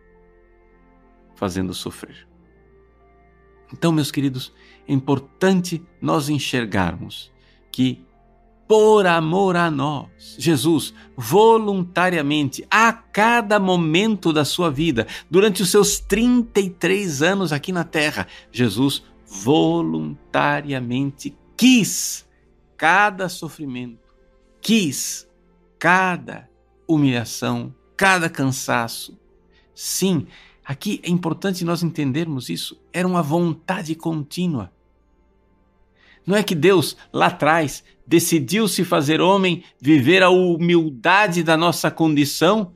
fazendo 1.37 1.73
sofrer. 1.73 2.27
Então, 3.73 3.93
meus 3.93 4.11
queridos, 4.11 4.53
é 4.87 4.93
importante 4.93 5.83
nós 6.01 6.29
enxergarmos 6.29 7.31
que, 7.71 8.05
por 8.69 9.07
amor 9.07 9.57
a 9.57 9.71
nós, 9.71 10.37
Jesus 10.38 10.93
voluntariamente, 11.17 12.67
a 12.71 12.93
cada 12.93 13.61
momento 13.61 14.33
da 14.33 14.45
sua 14.45 14.71
vida, 14.71 15.07
durante 15.31 15.62
os 15.62 15.71
seus 15.71 16.01
33 16.01 17.23
anos 17.23 17.53
aqui 17.53 17.73
na 17.73 17.85
terra, 17.85 18.27
Jesus 18.51 19.03
voluntariamente 19.27 21.37
quis 21.57 22.27
cada 22.83 23.29
sofrimento, 23.29 24.12
quis 24.61 25.31
cada 25.79 26.51
humilhação, 26.85 27.73
cada 27.97 28.29
cansaço. 28.29 29.16
Sim, 29.73 30.27
aqui 30.64 31.01
é 31.05 31.09
importante 31.09 31.64
nós 31.64 31.85
entendermos 31.85 32.49
isso. 32.49 32.83
Era 32.92 33.07
uma 33.07 33.23
vontade 33.23 33.95
contínua. 33.95 34.73
Não 36.27 36.35
é 36.35 36.42
que 36.42 36.57
Deus, 36.57 36.97
lá 37.12 37.27
atrás, 37.27 37.85
decidiu 38.05 38.66
se 38.66 38.83
fazer 38.83 39.21
homem, 39.21 39.62
viver 39.81 40.21
a 40.25 40.31
humildade 40.31 41.45
da 41.45 41.57
nossa 41.57 41.88
condição, 41.88 42.75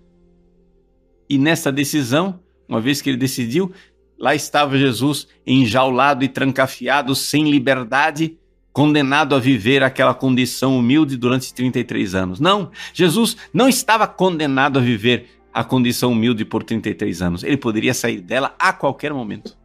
e 1.29 1.37
nessa 1.37 1.73
decisão, 1.73 2.39
uma 2.69 2.81
vez 2.81 3.03
que 3.03 3.11
ele 3.11 3.17
decidiu, 3.17 3.73
lá 4.17 4.37
estava 4.37 4.79
Jesus 4.79 5.27
enjaulado 5.45 6.25
e 6.25 6.29
trancafiado, 6.29 7.13
sem 7.13 7.51
liberdade, 7.51 8.39
condenado 8.77 9.35
a 9.35 9.39
viver 9.39 9.83
aquela 9.83 10.13
condição 10.13 10.79
humilde 10.79 11.17
durante 11.17 11.55
33 11.55 12.15
anos. 12.15 12.39
Não, 12.39 12.71
Jesus 12.93 13.35
não 13.51 13.71
estava 13.71 14.07
condenado 14.07 14.79
a 14.79 14.83
viver 14.83 15.41
a 15.51 15.65
condição 15.65 16.13
humilde 16.13 16.45
por 16.45 16.63
33 16.63 17.23
anos. 17.23 17.43
Ele 17.43 17.57
poderia 17.57 17.95
sair 17.95 18.21
dela 18.21 18.55
a 18.59 18.75
qualquer 18.75 19.15
momento. 19.15 19.57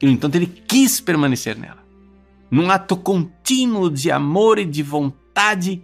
E, 0.00 0.06
no 0.06 0.12
entanto, 0.12 0.36
ele 0.36 0.46
quis 0.46 1.00
permanecer 1.00 1.58
nela. 1.58 1.84
Num 2.48 2.70
ato 2.70 2.96
contínuo 2.96 3.90
de 3.90 4.12
amor 4.12 4.60
e 4.60 4.64
de 4.64 4.84
vontade 4.84 5.82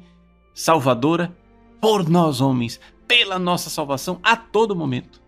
salvadora 0.55 1.37
por 1.81 2.09
nós 2.09 2.41
homens, 2.41 2.79
pela 3.09 3.41
nossa 3.41 3.69
salvação 3.69 4.21
a 4.23 4.37
todo 4.37 4.77
momento. 4.77 5.21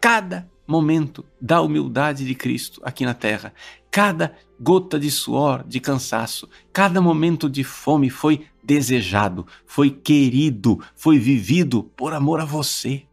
Cada 0.00 0.50
momento 0.68 1.24
da 1.40 1.62
humildade 1.62 2.26
de 2.26 2.34
Cristo 2.34 2.78
aqui 2.84 3.06
na 3.06 3.14
terra, 3.14 3.54
cada 3.90 4.36
gota 4.60 5.00
de 5.00 5.10
suor, 5.10 5.64
de 5.66 5.80
cansaço, 5.80 6.46
cada 6.70 7.00
momento 7.00 7.48
de 7.48 7.64
fome 7.64 8.10
foi 8.10 8.46
desejado, 8.62 9.46
foi 9.64 9.90
querido, 9.90 10.78
foi 10.94 11.18
vivido 11.18 11.82
por 11.82 12.12
amor 12.12 12.38
a 12.40 12.44
você. 12.44 13.06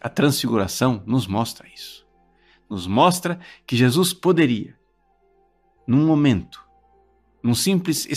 A 0.00 0.08
transfiguração 0.08 1.02
nos 1.04 1.26
mostra 1.26 1.68
isso. 1.68 2.06
Nos 2.70 2.86
mostra 2.86 3.38
que 3.66 3.76
Jesus 3.76 4.14
poderia, 4.14 4.74
num 5.86 6.06
momento, 6.06 6.64
num 7.42 7.54
simples 7.54 8.08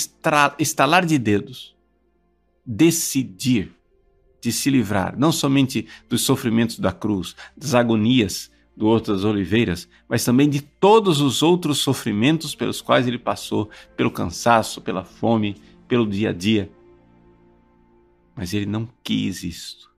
estalar 0.57 1.05
de 1.05 1.17
dedos, 1.17 1.75
decidir 2.65 3.75
de 4.41 4.51
se 4.51 4.69
livrar 4.69 5.17
não 5.17 5.31
somente 5.31 5.87
dos 6.09 6.23
sofrimentos 6.23 6.79
da 6.79 6.91
cruz, 6.91 7.35
das 7.55 7.75
agonias 7.75 8.51
do 8.75 8.87
Horto 8.87 9.13
das 9.13 9.23
Oliveiras, 9.23 9.87
mas 10.09 10.25
também 10.25 10.49
de 10.49 10.61
todos 10.61 11.21
os 11.21 11.43
outros 11.43 11.77
sofrimentos 11.77 12.55
pelos 12.55 12.81
quais 12.81 13.07
ele 13.07 13.19
passou, 13.19 13.69
pelo 13.95 14.09
cansaço, 14.09 14.81
pela 14.81 15.03
fome, 15.03 15.55
pelo 15.87 16.07
dia 16.07 16.29
a 16.29 16.33
dia. 16.33 16.71
Mas 18.35 18.53
ele 18.53 18.65
não 18.65 18.89
quis 19.03 19.43
isto. 19.43 19.91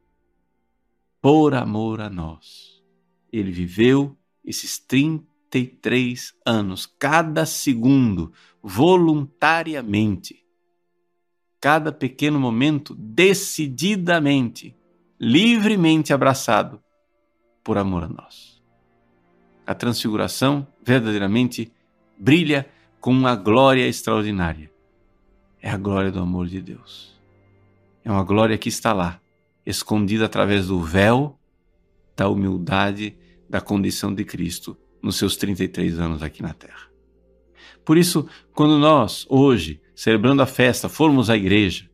Por 1.22 1.54
amor 1.54 2.02
a 2.02 2.10
nós, 2.10 2.84
ele 3.32 3.52
viveu 3.52 4.18
esses 4.44 4.78
33 4.78 6.34
anos, 6.46 6.86
cada 6.86 7.46
segundo, 7.46 8.34
voluntariamente, 8.62 10.43
cada 11.64 11.94
pequeno 11.94 12.38
momento 12.38 12.94
decididamente, 12.94 14.76
livremente 15.18 16.12
abraçado 16.12 16.84
por 17.64 17.78
amor 17.78 18.04
a 18.04 18.10
nós. 18.10 18.62
A 19.66 19.74
transfiguração 19.74 20.68
verdadeiramente 20.86 21.72
brilha 22.20 22.68
com 23.00 23.12
uma 23.12 23.34
glória 23.34 23.88
extraordinária. 23.88 24.70
É 25.62 25.70
a 25.70 25.78
glória 25.78 26.12
do 26.12 26.20
amor 26.20 26.48
de 26.48 26.60
Deus. 26.60 27.18
É 28.04 28.12
uma 28.12 28.26
glória 28.26 28.58
que 28.58 28.68
está 28.68 28.92
lá, 28.92 29.22
escondida 29.66 30.26
através 30.26 30.68
do 30.68 30.82
véu 30.82 31.40
da 32.14 32.28
humildade 32.28 33.16
da 33.50 33.62
condição 33.62 34.14
de 34.14 34.26
Cristo 34.26 34.76
nos 35.02 35.16
seus 35.16 35.38
33 35.38 35.98
anos 35.98 36.22
aqui 36.22 36.44
na 36.44 36.54
terra. 36.54 36.93
Por 37.86 37.98
isso, 37.98 38.28
quando 38.54 38.78
nós, 38.78 39.26
hoje, 39.30 39.82
celebrando 39.96 40.42
a 40.42 40.46
festa, 40.46 40.88
formos 40.88 41.30
à 41.30 41.36
igreja 41.36 41.90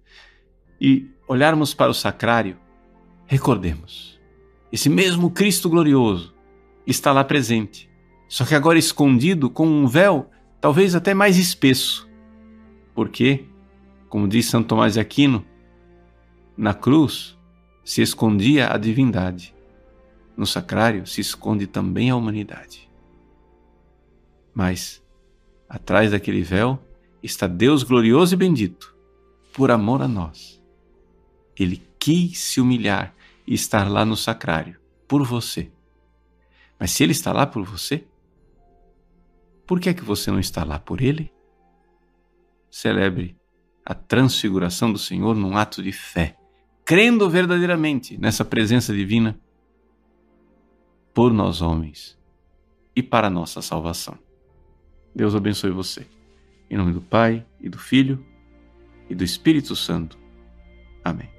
e 0.79 1.07
olharmos 1.27 1.73
para 1.73 1.91
o 1.91 1.93
sacrário, 1.93 2.57
recordemos 3.25 4.09
esse 4.71 4.87
mesmo 4.87 5.31
Cristo 5.31 5.67
glorioso 5.67 6.33
está 6.85 7.11
lá 7.11 7.23
presente. 7.23 7.89
Só 8.27 8.45
que 8.45 8.53
agora 8.53 8.77
escondido 8.77 9.49
com 9.49 9.67
um 9.67 9.87
véu 9.87 10.29
talvez 10.61 10.93
até 10.93 11.13
mais 11.13 11.37
espesso. 11.37 12.07
Porque, 12.93 13.45
como 14.07 14.27
diz 14.27 14.45
Santo 14.45 14.67
Tomás 14.67 14.93
de 14.93 14.99
Aquino, 14.99 15.43
na 16.55 16.73
cruz 16.73 17.37
se 17.83 18.01
escondia 18.03 18.71
a 18.71 18.77
divindade. 18.77 19.55
No 20.37 20.45
sacrário 20.45 21.07
se 21.07 21.21
esconde 21.21 21.65
também 21.65 22.11
a 22.11 22.15
humanidade. 22.15 22.87
Mas, 24.53 25.01
atrás 25.69 26.11
daquele 26.11 26.41
véu, 26.41 26.83
está 27.21 27.45
Deus 27.45 27.83
glorioso 27.83 28.33
e 28.33 28.37
bendito, 28.37 28.95
por 29.53 29.69
amor 29.69 30.01
a 30.01 30.07
nós. 30.07 30.61
Ele 31.57 31.81
quis 31.99 32.39
se 32.39 32.59
humilhar 32.59 33.13
e 33.45 33.53
estar 33.53 33.89
lá 33.89 34.03
no 34.03 34.17
sacrário, 34.17 34.79
por 35.07 35.23
você. 35.23 35.71
Mas 36.79 36.91
se 36.91 37.03
ele 37.03 37.11
está 37.11 37.31
lá 37.31 37.45
por 37.45 37.63
você, 37.63 38.05
por 39.67 39.79
que 39.79 39.89
é 39.89 39.93
que 39.93 40.03
você 40.03 40.31
não 40.31 40.39
está 40.39 40.63
lá 40.63 40.79
por 40.79 41.01
ele? 41.01 41.31
Celebre 42.71 43.37
a 43.85 43.93
transfiguração 43.93 44.91
do 44.91 44.99
Senhor 44.99 45.35
num 45.35 45.57
ato 45.57 45.83
de 45.83 45.91
fé, 45.91 46.37
crendo 46.85 47.29
verdadeiramente 47.29 48.17
nessa 48.17 48.45
presença 48.45 48.93
divina 48.93 49.39
por 51.13 51.33
nós 51.33 51.61
homens 51.61 52.17
e 52.95 53.03
para 53.03 53.29
nossa 53.29 53.61
salvação. 53.61 54.17
Deus 55.15 55.35
abençoe 55.35 55.71
você. 55.71 56.05
Em 56.69 56.77
nome 56.77 56.93
do 56.93 57.01
Pai, 57.01 57.45
e 57.59 57.67
do 57.67 57.77
Filho, 57.77 58.23
e 59.09 59.15
do 59.15 59.23
Espírito 59.23 59.75
Santo. 59.75 60.17
Amém. 61.03 61.38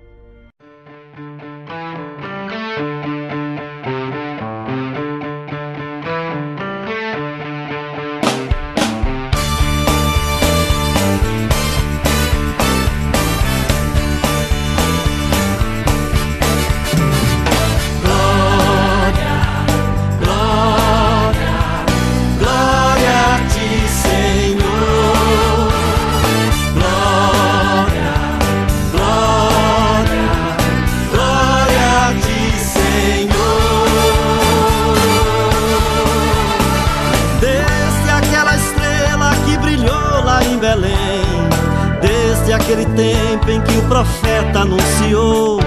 Profeta 44.41 44.61
anunciou: 44.61 45.61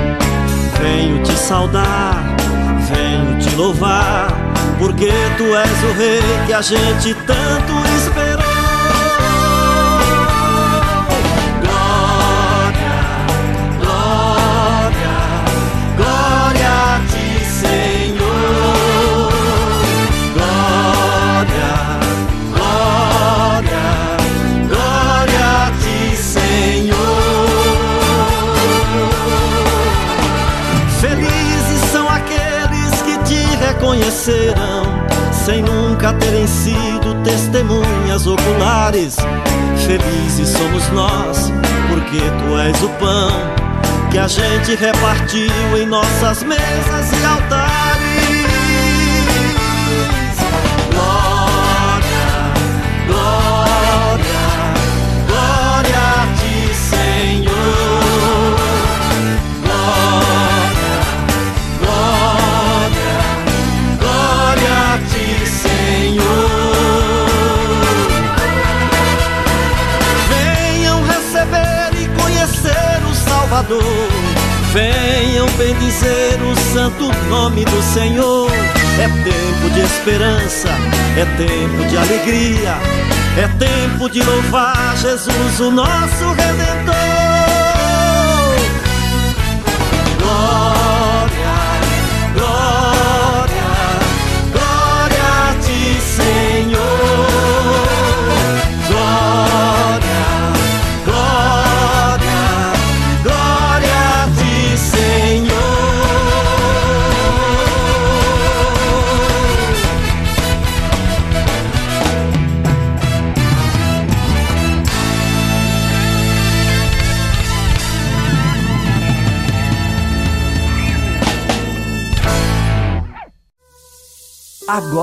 Venho 0.79 1.21
te 1.23 1.33
saudar, 1.33 2.35
venho 2.89 3.39
te 3.39 3.55
louvar, 3.55 4.27
porque 4.79 5.11
tu 5.37 5.55
és 5.55 5.83
o 5.83 5.97
rei 5.97 6.21
que 6.47 6.53
a 6.53 6.61
gente 6.61 7.13
tanto 7.25 7.73
esperou. 7.97 8.32
Terem 36.43 36.47
sido 36.47 37.15
testemunhas 37.23 38.27
oculares. 38.27 39.15
Felizes 39.85 40.49
somos 40.49 40.87
nós, 40.89 41.51
porque 41.89 42.19
tu 42.19 42.57
és 42.57 42.83
o 42.83 42.89
pão 42.99 43.31
que 44.11 44.17
a 44.17 44.27
gente 44.27 44.75
repartiu 44.75 45.77
em 45.77 45.85
nossas 45.85 46.43
mesas 46.43 47.11
e 47.11 47.25
altares. 47.25 48.22
Salvador. 73.63 73.83
Venham 74.73 75.47
bendizer 75.57 76.39
o 76.41 76.55
santo 76.73 77.11
nome 77.29 77.63
do 77.65 77.81
Senhor. 77.93 78.49
É 78.99 79.07
tempo 79.23 79.69
de 79.73 79.81
esperança, 79.81 80.69
é 81.17 81.25
tempo 81.37 81.85
de 81.89 81.97
alegria, 81.97 82.77
é 83.37 83.47
tempo 83.57 84.09
de 84.09 84.21
louvar 84.21 84.95
Jesus, 84.97 85.59
o 85.59 85.71
nosso 85.71 86.31
Redentor. 86.33 87.72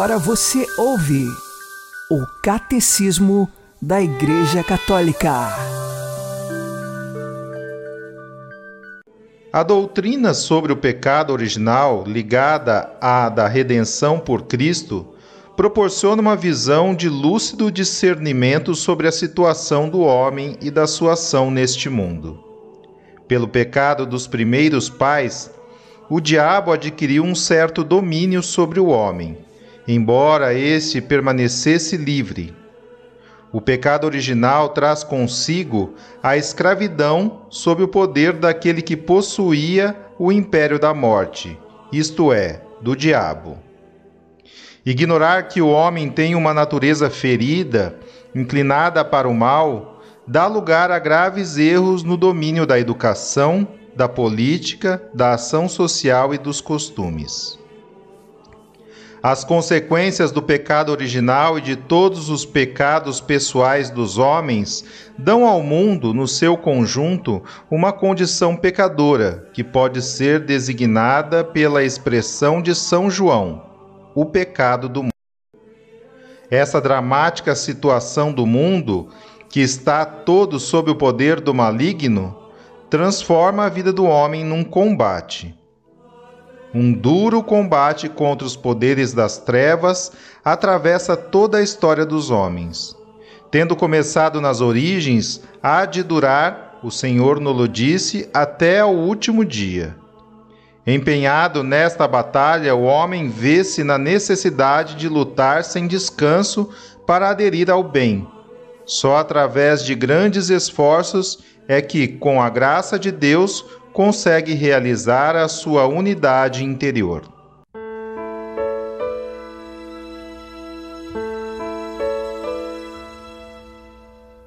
Agora 0.00 0.16
você 0.16 0.66
ouve 0.78 1.26
o 2.10 2.24
Catecismo 2.42 3.46
da 3.82 4.00
Igreja 4.00 4.64
Católica. 4.64 5.30
A 9.52 9.62
doutrina 9.62 10.32
sobre 10.32 10.72
o 10.72 10.76
pecado 10.78 11.34
original, 11.34 12.02
ligada 12.06 12.90
à 12.98 13.28
da 13.28 13.46
redenção 13.46 14.18
por 14.18 14.44
Cristo, 14.44 15.06
proporciona 15.54 16.22
uma 16.22 16.34
visão 16.34 16.94
de 16.94 17.10
lúcido 17.10 17.70
discernimento 17.70 18.74
sobre 18.74 19.06
a 19.06 19.12
situação 19.12 19.86
do 19.86 20.00
homem 20.00 20.56
e 20.62 20.70
da 20.70 20.86
sua 20.86 21.12
ação 21.12 21.50
neste 21.50 21.90
mundo. 21.90 22.42
Pelo 23.28 23.46
pecado 23.46 24.06
dos 24.06 24.26
primeiros 24.26 24.88
pais, 24.88 25.50
o 26.08 26.22
diabo 26.22 26.72
adquiriu 26.72 27.22
um 27.22 27.34
certo 27.34 27.84
domínio 27.84 28.42
sobre 28.42 28.80
o 28.80 28.86
homem 28.86 29.49
embora 29.92 30.54
este 30.54 31.00
permanecesse 31.00 31.96
livre. 31.96 32.54
O 33.52 33.60
pecado 33.60 34.04
original 34.04 34.68
traz 34.68 35.02
consigo 35.02 35.94
a 36.22 36.36
escravidão 36.36 37.42
sob 37.50 37.82
o 37.82 37.88
poder 37.88 38.34
daquele 38.34 38.82
que 38.82 38.96
possuía 38.96 39.96
o 40.16 40.30
império 40.30 40.78
da 40.78 40.94
morte, 40.94 41.58
isto 41.92 42.32
é, 42.32 42.62
do 42.80 42.94
diabo. 42.94 43.58
Ignorar 44.86 45.48
que 45.48 45.60
o 45.60 45.68
homem 45.68 46.08
tem 46.08 46.36
uma 46.36 46.54
natureza 46.54 47.10
ferida, 47.10 47.96
inclinada 48.32 49.04
para 49.04 49.28
o 49.28 49.34
mal, 49.34 50.00
dá 50.24 50.46
lugar 50.46 50.92
a 50.92 51.00
graves 51.00 51.58
erros 51.58 52.04
no 52.04 52.16
domínio 52.16 52.64
da 52.64 52.78
educação, 52.78 53.66
da 53.96 54.08
política, 54.08 55.02
da 55.12 55.34
ação 55.34 55.68
social 55.68 56.32
e 56.32 56.38
dos 56.38 56.60
costumes. 56.60 57.59
As 59.22 59.44
consequências 59.44 60.32
do 60.32 60.40
pecado 60.40 60.90
original 60.90 61.58
e 61.58 61.60
de 61.60 61.76
todos 61.76 62.30
os 62.30 62.46
pecados 62.46 63.20
pessoais 63.20 63.90
dos 63.90 64.16
homens 64.16 64.82
dão 65.18 65.46
ao 65.46 65.62
mundo, 65.62 66.14
no 66.14 66.26
seu 66.26 66.56
conjunto, 66.56 67.42
uma 67.70 67.92
condição 67.92 68.56
pecadora, 68.56 69.46
que 69.52 69.62
pode 69.62 70.00
ser 70.00 70.40
designada 70.40 71.44
pela 71.44 71.84
expressão 71.84 72.62
de 72.62 72.74
São 72.74 73.10
João: 73.10 73.62
o 74.14 74.24
pecado 74.24 74.88
do 74.88 75.02
mundo. 75.02 75.10
Essa 76.50 76.80
dramática 76.80 77.54
situação 77.54 78.32
do 78.32 78.46
mundo, 78.46 79.10
que 79.50 79.60
está 79.60 80.06
todo 80.06 80.58
sob 80.58 80.90
o 80.90 80.96
poder 80.96 81.42
do 81.42 81.52
maligno, 81.52 82.38
transforma 82.88 83.66
a 83.66 83.68
vida 83.68 83.92
do 83.92 84.04
homem 84.04 84.42
num 84.44 84.64
combate. 84.64 85.59
Um 86.72 86.92
duro 86.92 87.42
combate 87.42 88.08
contra 88.08 88.46
os 88.46 88.54
poderes 88.54 89.12
das 89.12 89.38
trevas 89.38 90.12
atravessa 90.44 91.16
toda 91.16 91.58
a 91.58 91.62
história 91.62 92.06
dos 92.06 92.30
homens. 92.30 92.96
Tendo 93.50 93.74
começado 93.74 94.40
nas 94.40 94.60
origens, 94.60 95.42
há 95.60 95.84
de 95.84 96.04
durar, 96.04 96.78
o 96.84 96.90
Senhor 96.90 97.40
nos 97.40 97.68
disse, 97.68 98.28
até 98.32 98.84
o 98.84 98.90
último 98.90 99.44
dia. 99.44 99.96
Empenhado 100.86 101.64
nesta 101.64 102.06
batalha, 102.06 102.74
o 102.74 102.84
homem 102.84 103.28
vê-se 103.28 103.82
na 103.82 103.98
necessidade 103.98 104.94
de 104.94 105.08
lutar 105.08 105.64
sem 105.64 105.88
descanso 105.88 106.70
para 107.04 107.28
aderir 107.28 107.68
ao 107.68 107.82
bem. 107.82 108.26
Só 108.86 109.16
através 109.16 109.84
de 109.84 109.94
grandes 109.94 110.48
esforços 110.48 111.40
é 111.68 111.82
que, 111.82 112.08
com 112.08 112.40
a 112.40 112.48
graça 112.48 112.98
de 112.98 113.12
Deus, 113.12 113.64
consegue 113.92 114.54
realizar 114.54 115.36
a 115.36 115.48
sua 115.48 115.86
unidade 115.86 116.64
interior. 116.64 117.22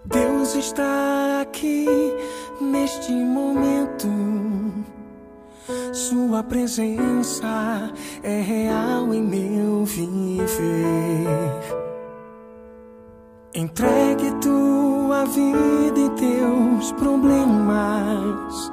Deus 0.06 0.56
está 0.56 1.42
aqui 1.42 1.86
neste 2.62 3.12
momento. 3.12 4.08
Sua 5.92 6.44
presença 6.44 7.92
é 8.24 8.42
real 8.42 9.14
em 9.14 9.22
meu 9.22 9.86
viver. 9.86 10.44
Entregue 13.56 14.32
tua 14.42 15.26
vida 15.26 16.00
e 16.00 16.10
teus 16.12 16.92
problemas. 16.94 18.72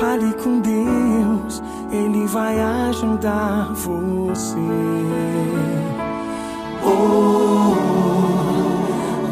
Fale 0.00 0.32
com 0.42 0.60
Deus, 0.60 1.62
Ele 1.92 2.26
vai 2.26 2.58
ajudar 2.58 3.70
você. 3.74 4.56
Oh, 6.82 7.74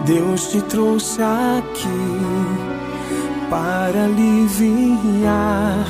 Deus 0.04 0.48
te 0.48 0.60
trouxe 0.60 1.22
aqui 1.22 1.88
para 3.48 4.04
aliviar 4.04 5.86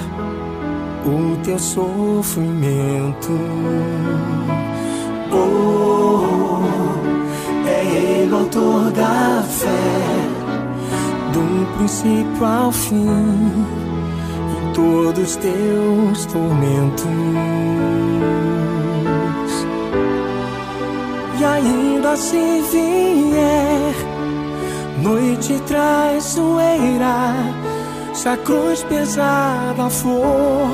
o 1.04 1.36
teu 1.42 1.58
sofrimento. 1.58 3.32
Oh, 5.32 6.60
é 7.66 7.84
Ele 7.84 8.32
o 8.32 8.36
autor 8.36 8.92
da 8.92 9.42
fé, 9.42 9.66
do 11.32 11.66
princípio 11.76 12.46
ao 12.46 12.70
fim, 12.70 13.66
todos 14.78 15.34
teus 15.34 16.24
tormentos. 16.26 17.04
E 21.40 21.44
ainda 21.44 22.16
se 22.16 22.62
vier 22.70 23.92
noite 25.02 25.60
traiçoeira, 25.66 27.34
se 28.14 28.28
a 28.28 28.36
cruz 28.36 28.84
pesada 28.84 29.90
for, 29.90 30.70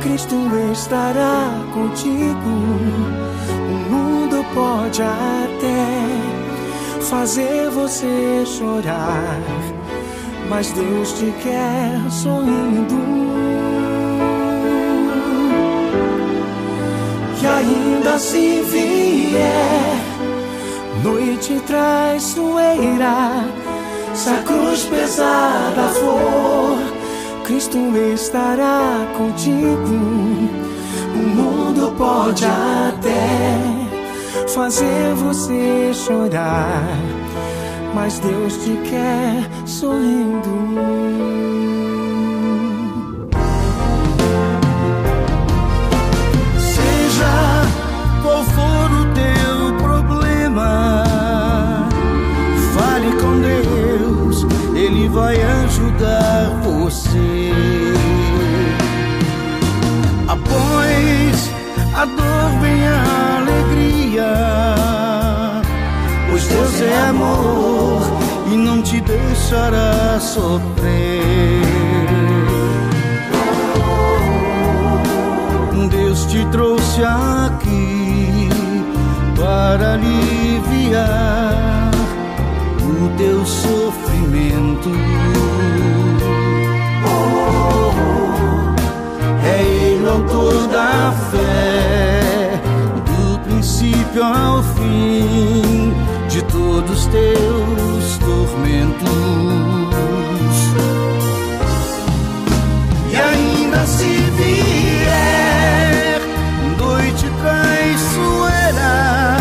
Cristo 0.00 0.36
estará 0.72 1.50
contigo. 1.74 2.52
O 3.68 3.90
mundo 3.90 4.46
pode 4.54 5.02
até 5.02 5.88
fazer 7.00 7.68
você 7.70 8.44
chorar, 8.46 9.40
mas 10.48 10.70
Deus 10.72 11.12
te 11.12 11.32
quer 11.42 12.10
sorrindo. 12.10 13.14
E 17.42 17.46
ainda 17.46 18.18
se 18.18 18.62
vier 18.62 20.04
noite 21.02 21.60
traiçoeira, 21.66 23.44
se 24.14 24.30
a 24.30 24.42
cruz 24.42 24.84
pesada 24.84 25.88
for, 25.88 26.78
Cristo 27.44 27.78
estará 28.14 29.06
contigo. 29.18 30.54
O 31.14 31.18
mundo 31.18 31.94
pode 31.98 32.44
até 32.46 33.84
fazer 34.48 35.14
você 35.14 35.92
chorar, 35.92 36.82
mas 37.94 38.18
Deus 38.18 38.56
te 38.64 38.76
quer 38.88 39.48
sorrindo. 39.64 40.74
Seja 46.58 47.62
qual 48.22 48.44
for 48.44 48.90
o 48.90 49.04
teu 49.14 49.76
problema, 49.78 51.04
fale 52.74 53.10
com 53.20 53.40
Deus, 53.40 54.44
Ele 54.74 55.08
vai 55.08 55.40
ajudar 55.40 56.60
você. 56.64 57.52
Após 60.26 61.50
a 61.94 62.04
dor 62.06 62.60
vem 62.60 62.88
a 62.88 63.36
alegria, 63.38 64.83
Deus 66.84 66.92
é 66.92 67.08
amor 67.08 68.02
e 68.52 68.56
não 68.56 68.82
te 68.82 69.00
deixará 69.00 70.20
sofrer. 70.20 71.62
Deus 75.90 76.26
te 76.26 76.44
trouxe 76.46 77.02
aqui 77.02 78.48
para 79.36 79.94
aliviar 79.94 81.90
o 82.82 83.16
teu 83.16 83.44
sofrimento. 83.46 84.90
É 89.44 89.62
Ele 89.62 90.08
autor 90.08 90.68
da 90.68 91.12
fé, 91.30 92.60
do 93.06 93.38
princípio 93.40 94.22
ao 94.22 94.62
fim 94.62 95.33
teus 97.06 98.18
tormentos. 98.18 99.08
E 103.10 103.16
ainda 103.16 103.86
se 103.86 104.04
vier 104.36 106.20
noite 106.78 107.30
traiçoeira, 107.40 109.36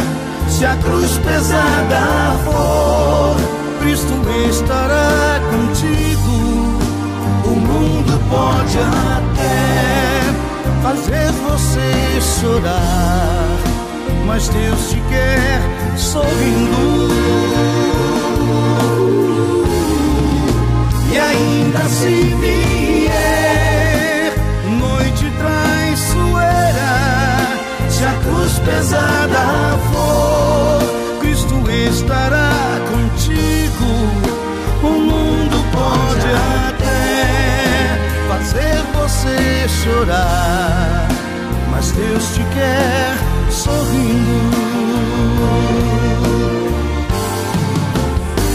se 0.47 0.65
a 0.65 0.75
cruz 0.77 1.17
pesada 1.19 2.37
for, 2.43 3.35
Cristo 3.81 4.13
estará 4.49 5.39
contigo. 5.49 6.33
O 7.45 7.55
mundo 7.55 8.19
pode 8.29 8.77
até 8.79 9.63
fazer 10.81 11.31
você 11.31 12.19
chorar, 12.21 13.52
mas 14.33 14.49
Deus 14.49 14.89
te 14.89 14.99
quer 15.09 15.61
sorrindo. 15.95 17.07
E 21.11 21.19
ainda 21.19 21.87
se 21.87 22.35
vier 22.41 24.33
noite 24.79 25.31
traiçoeira, 25.37 26.95
se 27.87 28.03
a 28.03 28.13
cruz 28.23 28.57
pesada 28.65 29.77
for, 29.91 30.81
Cristo 31.21 31.63
estará 31.69 32.81
contigo. 32.89 33.85
O 34.81 34.89
mundo 34.89 35.63
pode 35.71 36.27
até 36.71 37.99
fazer 38.29 38.81
você 38.95 39.69
chorar, 39.69 41.07
mas 41.69 41.91
Deus 41.91 42.33
te 42.33 42.43
quer 42.55 43.32
sorrindo. 43.53 44.35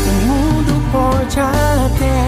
O 0.08 0.10
mundo 0.26 0.72
pode 0.92 1.38
até 1.38 2.26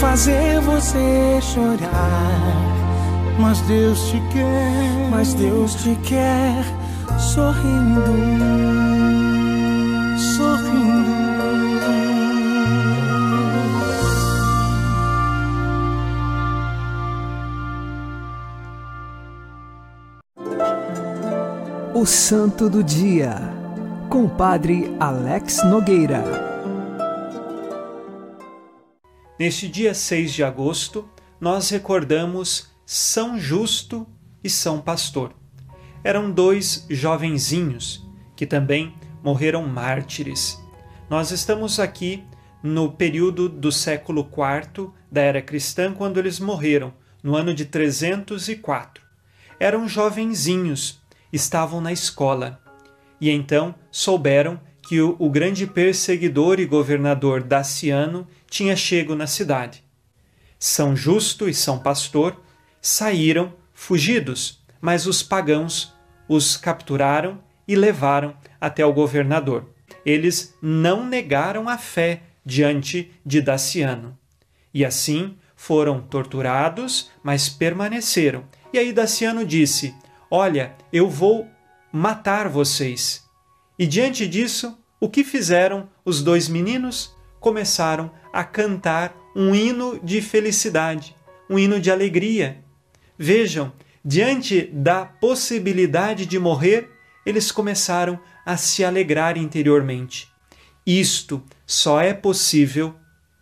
fazer 0.00 0.60
você 0.60 1.38
chorar, 1.40 2.52
Mas 3.38 3.60
Deus 3.62 3.98
te 4.10 4.20
quer, 4.32 5.08
mas 5.10 5.34
Deus 5.34 5.74
te 5.74 5.94
quer 6.02 6.64
sorrindo. 7.18 8.02
sorrindo. 10.36 11.23
O 22.04 22.06
Santo 22.06 22.68
do 22.68 22.84
Dia, 22.84 23.34
com 24.10 24.26
o 24.26 24.28
Padre 24.28 24.94
Alex 25.00 25.64
Nogueira. 25.64 26.22
Neste 29.40 29.66
dia 29.66 29.94
6 29.94 30.34
de 30.34 30.44
agosto, 30.44 31.08
nós 31.40 31.70
recordamos 31.70 32.70
São 32.84 33.38
Justo 33.38 34.06
e 34.44 34.50
São 34.50 34.82
Pastor. 34.82 35.32
Eram 36.04 36.30
dois 36.30 36.84
jovenzinhos 36.90 38.06
que 38.36 38.44
também 38.44 38.94
morreram 39.22 39.66
mártires. 39.66 40.62
Nós 41.08 41.30
estamos 41.30 41.80
aqui 41.80 42.22
no 42.62 42.92
período 42.92 43.48
do 43.48 43.72
século 43.72 44.28
IV 44.30 44.90
da 45.10 45.22
era 45.22 45.40
cristã, 45.40 45.94
quando 45.94 46.18
eles 46.18 46.38
morreram, 46.38 46.92
no 47.22 47.34
ano 47.34 47.54
de 47.54 47.64
304. 47.64 49.02
Eram 49.58 49.88
jovenzinhos, 49.88 51.02
estavam 51.34 51.80
na 51.80 51.92
escola, 51.92 52.60
e 53.20 53.30
então 53.30 53.74
souberam 53.90 54.60
que 54.82 55.00
o, 55.00 55.16
o 55.18 55.28
grande 55.28 55.66
perseguidor 55.66 56.60
e 56.60 56.66
governador 56.66 57.42
Daciano 57.42 58.26
tinha 58.48 58.76
chego 58.76 59.14
na 59.14 59.26
cidade. 59.26 59.82
São 60.58 60.94
Justo 60.94 61.48
e 61.48 61.54
São 61.54 61.78
Pastor 61.78 62.40
saíram 62.80 63.52
fugidos, 63.72 64.62
mas 64.80 65.06
os 65.06 65.22
pagãos 65.22 65.92
os 66.28 66.56
capturaram 66.56 67.42
e 67.66 67.74
levaram 67.74 68.36
até 68.60 68.84
o 68.84 68.92
governador. 68.92 69.68
Eles 70.04 70.54
não 70.60 71.04
negaram 71.04 71.68
a 71.68 71.78
fé 71.78 72.22
diante 72.44 73.10
de 73.24 73.40
Daciano. 73.40 74.16
E 74.72 74.84
assim 74.84 75.36
foram 75.56 76.00
torturados, 76.00 77.10
mas 77.22 77.48
permaneceram. 77.48 78.44
E 78.72 78.78
aí 78.78 78.92
Daciano 78.92 79.44
disse: 79.44 79.94
Olha, 80.36 80.74
eu 80.92 81.08
vou 81.08 81.48
matar 81.92 82.48
vocês. 82.48 83.22
E 83.78 83.86
diante 83.86 84.26
disso, 84.26 84.76
o 84.98 85.08
que 85.08 85.22
fizeram 85.22 85.88
os 86.04 86.24
dois 86.24 86.48
meninos? 86.48 87.14
Começaram 87.38 88.10
a 88.32 88.42
cantar 88.42 89.14
um 89.36 89.54
hino 89.54 89.96
de 90.02 90.20
felicidade, 90.20 91.14
um 91.48 91.56
hino 91.56 91.80
de 91.80 91.88
alegria. 91.88 92.64
Vejam, 93.16 93.72
diante 94.04 94.62
da 94.72 95.04
possibilidade 95.04 96.26
de 96.26 96.36
morrer, 96.36 96.90
eles 97.24 97.52
começaram 97.52 98.18
a 98.44 98.56
se 98.56 98.84
alegrar 98.84 99.38
interiormente. 99.38 100.26
Isto 100.84 101.44
só 101.64 102.00
é 102.00 102.12
possível 102.12 102.92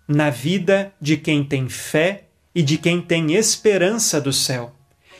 na 0.06 0.28
vida 0.28 0.92
de 1.00 1.16
quem 1.16 1.42
tem 1.42 1.70
fé 1.70 2.24
e 2.54 2.62
de 2.62 2.76
quem 2.76 3.00
tem 3.00 3.32
esperança 3.32 4.20
do 4.20 4.30
céu. 4.30 4.76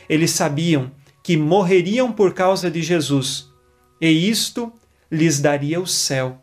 Eles 0.07 0.29
sabiam 0.29 0.91
que 1.23 1.37
morreriam 1.37 2.11
por 2.11 2.33
causa 2.33 2.69
de 2.69 2.81
Jesus, 2.81 3.49
e 3.99 4.29
isto 4.29 4.71
lhes 5.09 5.39
daria 5.39 5.79
o 5.79 5.87
céu. 5.87 6.41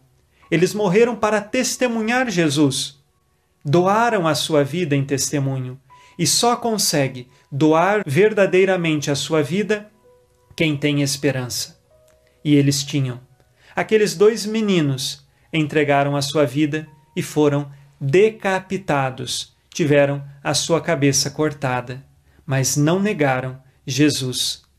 Eles 0.50 0.72
morreram 0.72 1.14
para 1.14 1.40
testemunhar 1.40 2.30
Jesus. 2.30 2.98
Doaram 3.62 4.26
a 4.26 4.34
sua 4.34 4.64
vida 4.64 4.96
em 4.96 5.04
testemunho, 5.04 5.78
e 6.18 6.26
só 6.26 6.56
consegue 6.56 7.28
doar 7.52 8.02
verdadeiramente 8.06 9.10
a 9.10 9.14
sua 9.14 9.42
vida 9.42 9.90
quem 10.56 10.76
tem 10.76 11.02
esperança. 11.02 11.78
E 12.42 12.54
eles 12.54 12.82
tinham. 12.82 13.20
Aqueles 13.76 14.14
dois 14.14 14.46
meninos 14.46 15.26
entregaram 15.52 16.16
a 16.16 16.22
sua 16.22 16.46
vida 16.46 16.88
e 17.14 17.22
foram 17.22 17.70
decapitados, 18.00 19.54
tiveram 19.74 20.24
a 20.42 20.54
sua 20.54 20.80
cabeça 20.80 21.30
cortada, 21.30 22.02
mas 22.46 22.76
não 22.76 22.98
negaram 22.98 23.60
Jesus. 23.86 24.69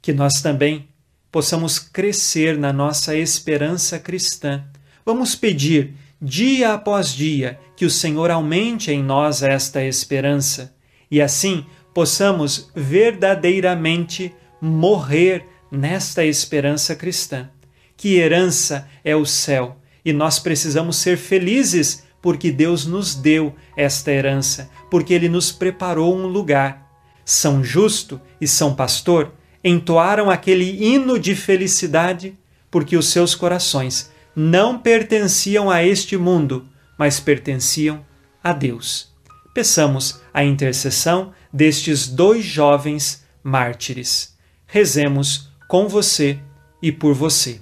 Que 0.00 0.12
nós 0.12 0.34
também 0.42 0.88
possamos 1.30 1.78
crescer 1.78 2.56
na 2.56 2.72
nossa 2.72 3.16
esperança 3.16 3.98
cristã. 3.98 4.64
Vamos 5.04 5.34
pedir, 5.34 5.94
dia 6.20 6.72
após 6.74 7.08
dia, 7.14 7.58
que 7.76 7.84
o 7.84 7.90
Senhor 7.90 8.30
aumente 8.30 8.90
em 8.90 9.02
nós 9.02 9.42
esta 9.42 9.82
esperança 9.84 10.74
e 11.10 11.20
assim 11.20 11.64
possamos 11.94 12.70
verdadeiramente 12.74 14.34
morrer 14.60 15.46
nesta 15.70 16.24
esperança 16.24 16.94
cristã. 16.94 17.48
Que 17.96 18.16
herança 18.16 18.88
é 19.04 19.16
o 19.16 19.24
céu 19.24 19.80
e 20.04 20.12
nós 20.12 20.38
precisamos 20.38 20.96
ser 20.96 21.16
felizes 21.16 22.04
porque 22.20 22.50
Deus 22.50 22.84
nos 22.84 23.14
deu 23.14 23.54
esta 23.76 24.10
herança, 24.10 24.70
porque 24.90 25.14
Ele 25.14 25.28
nos 25.28 25.52
preparou 25.52 26.16
um 26.16 26.26
lugar. 26.26 26.86
São 27.24 27.62
Justo 27.62 28.20
e 28.40 28.46
São 28.46 28.74
Pastor 28.74 29.32
entoaram 29.62 30.30
aquele 30.30 30.84
hino 30.84 31.18
de 31.18 31.34
felicidade 31.34 32.34
porque 32.70 32.96
os 32.96 33.08
seus 33.08 33.34
corações 33.34 34.10
não 34.34 34.78
pertenciam 34.78 35.70
a 35.70 35.84
este 35.84 36.16
mundo, 36.16 36.66
mas 36.96 37.18
pertenciam 37.18 38.04
a 38.42 38.52
Deus. 38.52 39.08
Peçamos 39.52 40.20
a 40.32 40.44
intercessão 40.44 41.32
destes 41.52 42.06
dois 42.06 42.44
jovens 42.44 43.24
mártires. 43.42 44.36
Rezemos 44.66 45.48
com 45.66 45.88
você 45.88 46.38
e 46.80 46.92
por 46.92 47.14
você. 47.14 47.58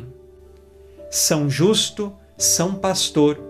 São 1.11 1.49
Justo, 1.49 2.13
São 2.37 2.75
Pastor, 2.75 3.41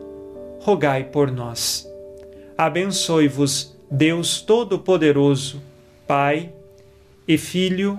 rogai 0.61 1.04
por 1.04 1.30
nós. 1.32 1.88
Abençoe-vos, 2.56 3.76
Deus 3.90 4.40
Todo-Poderoso, 4.40 5.61
Pai 6.06 6.52
e 7.26 7.37
Filho 7.37 7.98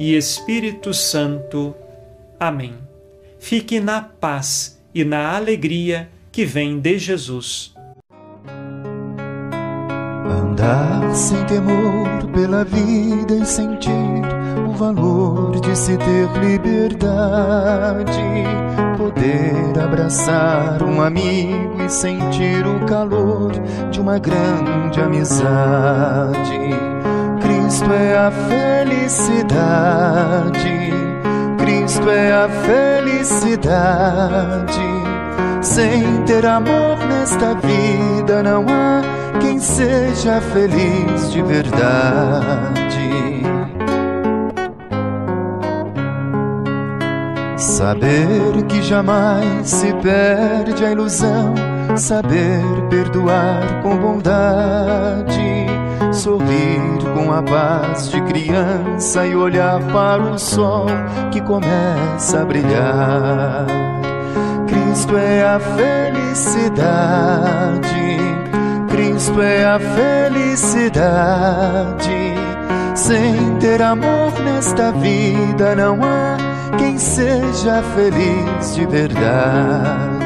e 0.00 0.16
Espírito 0.16 0.94
Santo. 0.94 1.74
Amém. 2.40 2.72
Fique 3.38 3.78
na 3.78 4.00
paz 4.00 4.80
e 4.94 5.04
na 5.04 5.36
alegria 5.36 6.08
que 6.32 6.46
vem 6.46 6.80
de 6.80 6.98
Jesus. 6.98 7.74
Andar 10.24 11.14
sem 11.14 11.44
temor 11.44 12.26
pela 12.32 12.64
vida 12.64 13.34
e 13.34 13.44
sentir 13.44 13.90
o 14.66 14.72
valor 14.72 15.60
de 15.60 15.76
se 15.76 15.98
ter 15.98 16.30
liberdade, 16.40 18.22
poder 18.96 19.78
abraçar 19.78 20.82
um 20.82 21.02
amigo 21.02 21.82
e 21.82 21.90
sentir 21.90 22.66
o 22.66 22.86
calor 22.86 23.52
de 23.90 24.00
uma 24.00 24.18
grande 24.18 24.98
amizade 24.98 26.89
Cristo 27.80 27.94
é 27.94 28.14
a 28.14 28.30
felicidade. 28.84 29.40
Cristo 31.56 32.10
é 32.10 32.30
a 32.30 32.46
felicidade. 32.66 33.80
Sem 35.62 36.22
ter 36.24 36.44
amor 36.44 36.98
nesta 37.08 37.54
vida, 37.54 38.42
não 38.42 38.66
há 38.68 39.00
quem 39.40 39.58
seja 39.58 40.42
feliz 40.42 41.32
de 41.32 41.40
verdade. 41.40 41.80
Saber 47.56 48.62
que 48.68 48.82
jamais 48.82 49.70
se 49.70 49.90
perde 49.94 50.84
a 50.84 50.92
ilusão, 50.92 51.54
saber 51.96 52.62
perdoar 52.90 53.80
com 53.82 53.96
bondade 53.96 55.70
sorrir 56.20 56.98
com 57.14 57.32
a 57.32 57.42
paz 57.42 58.10
de 58.10 58.20
criança 58.20 59.26
e 59.26 59.34
olhar 59.34 59.80
para 59.90 60.22
o 60.22 60.38
sol 60.38 60.84
que 61.30 61.40
começa 61.40 62.42
a 62.42 62.44
brilhar. 62.44 63.66
Cristo 64.68 65.16
é 65.16 65.42
a 65.42 65.58
felicidade, 65.58 66.68
Cristo 68.90 69.40
é 69.40 69.64
a 69.64 69.78
felicidade. 69.78 71.00
Sem 72.94 73.56
ter 73.58 73.80
amor 73.80 74.38
nesta 74.44 74.92
vida, 74.92 75.74
não 75.74 75.98
há 76.02 76.36
quem 76.76 76.98
seja 76.98 77.82
feliz 77.94 78.74
de 78.74 78.84
verdade. 78.86 80.20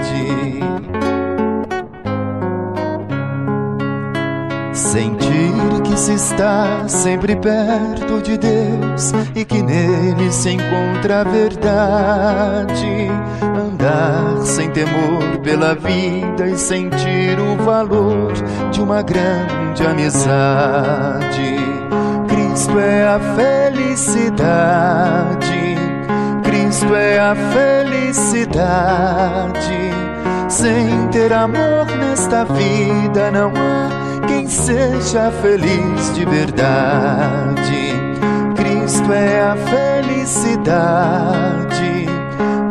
Sentir 4.72 5.53
se 5.96 6.14
está 6.14 6.88
sempre 6.88 7.36
perto 7.36 8.20
de 8.20 8.36
Deus 8.36 9.12
e 9.34 9.44
que 9.44 9.62
nele 9.62 10.32
se 10.32 10.50
encontra 10.50 11.20
a 11.20 11.24
verdade. 11.24 13.08
Andar 13.42 14.38
sem 14.44 14.70
temor 14.70 15.38
pela 15.42 15.74
vida 15.74 16.48
e 16.48 16.58
sentir 16.58 17.38
o 17.38 17.56
valor 17.64 18.32
de 18.72 18.80
uma 18.80 19.02
grande 19.02 19.86
amizade. 19.86 21.56
Cristo 22.28 22.78
é 22.78 23.06
a 23.06 23.20
felicidade. 23.36 24.44
Cristo 26.42 26.94
é 26.94 27.18
a 27.18 27.34
felicidade. 27.52 28.54
Sem 30.48 31.08
ter 31.08 31.32
amor 31.32 31.86
nesta 31.98 32.44
vida 32.44 33.30
não 33.30 33.48
há 33.50 34.03
quem 34.34 34.48
seja 34.48 35.30
feliz 35.40 36.12
de 36.12 36.24
verdade. 36.24 37.94
Cristo 38.56 39.12
é 39.12 39.42
a 39.42 39.54
felicidade. 40.10 40.88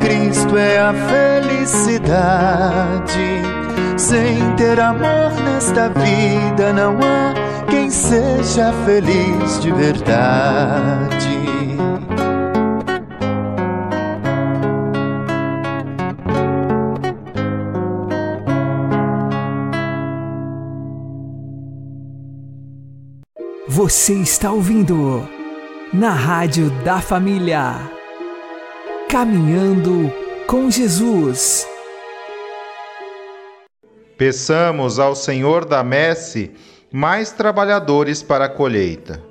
Cristo 0.01 0.57
é 0.57 0.79
a 0.79 0.93
felicidade. 1.47 2.03
Sem 3.97 4.53
ter 4.57 4.77
amor 4.81 5.31
nesta 5.45 5.87
vida 5.89 6.73
não 6.73 6.97
há 7.01 7.33
quem 7.69 7.89
seja 7.89 8.73
feliz 8.85 9.61
de 9.61 9.71
verdade. 9.71 11.42
Você 23.93 24.15
está 24.15 24.51
ouvindo 24.51 25.29
na 25.93 26.09
Rádio 26.09 26.71
da 26.83 26.99
Família. 26.99 27.91
Caminhando 29.07 30.11
com 30.47 30.69
Jesus. 30.71 31.67
Peçamos 34.17 34.97
ao 34.97 35.15
Senhor 35.15 35.63
da 35.63 35.83
Messe 35.83 36.49
mais 36.91 37.31
trabalhadores 37.31 38.23
para 38.23 38.45
a 38.45 38.49
colheita. 38.49 39.23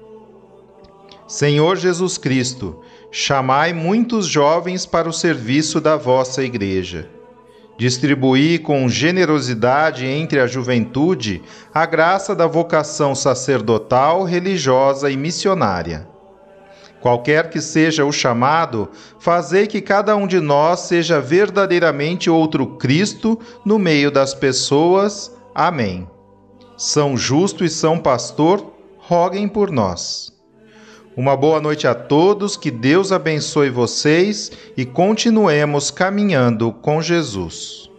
Senhor 1.27 1.77
Jesus 1.77 2.17
Cristo, 2.17 2.85
chamai 3.11 3.73
muitos 3.73 4.27
jovens 4.29 4.87
para 4.87 5.09
o 5.09 5.13
serviço 5.13 5.81
da 5.81 5.97
vossa 5.97 6.41
Igreja. 6.45 7.11
Distribuí 7.83 8.61
com 8.61 8.89
generosidade 8.89 10.07
entre 10.07 10.39
a 10.39 10.47
juventude 10.47 11.43
a 11.75 11.85
graça 11.85 12.33
da 12.33 12.47
vocação 12.47 13.13
sacerdotal, 13.13 14.23
religiosa 14.23 15.11
e 15.11 15.17
missionária. 15.17 16.07
Qualquer 17.01 17.51
que 17.51 17.61
seja 17.61 18.05
o 18.05 18.13
chamado, 18.13 18.89
fazei 19.19 19.67
que 19.67 19.81
cada 19.81 20.15
um 20.15 20.29
de 20.29 20.39
nós 20.39 20.79
seja 20.83 21.21
verdadeiramente 21.21 22.31
outro 22.31 22.77
Cristo 22.77 23.37
no 23.65 23.81
meio 23.81 24.13
das 24.13 24.33
pessoas. 24.33 25.37
Amém. 25.53 26.09
São 26.77 27.17
Justo 27.17 27.65
e 27.65 27.69
São 27.69 27.99
Pastor, 27.99 28.65
roguem 28.97 29.49
por 29.49 29.73
nós. 29.73 30.33
Uma 31.15 31.37
boa 31.37 31.61
noite 31.61 31.87
a 31.87 31.95
todos, 31.95 32.57
que 32.57 32.71
Deus 32.71 33.13
abençoe 33.13 33.69
vocês 33.69 34.51
e 34.75 34.87
continuemos 34.87 35.91
caminhando 35.91 36.73
com 36.73 37.03
Jesus. 37.03 37.92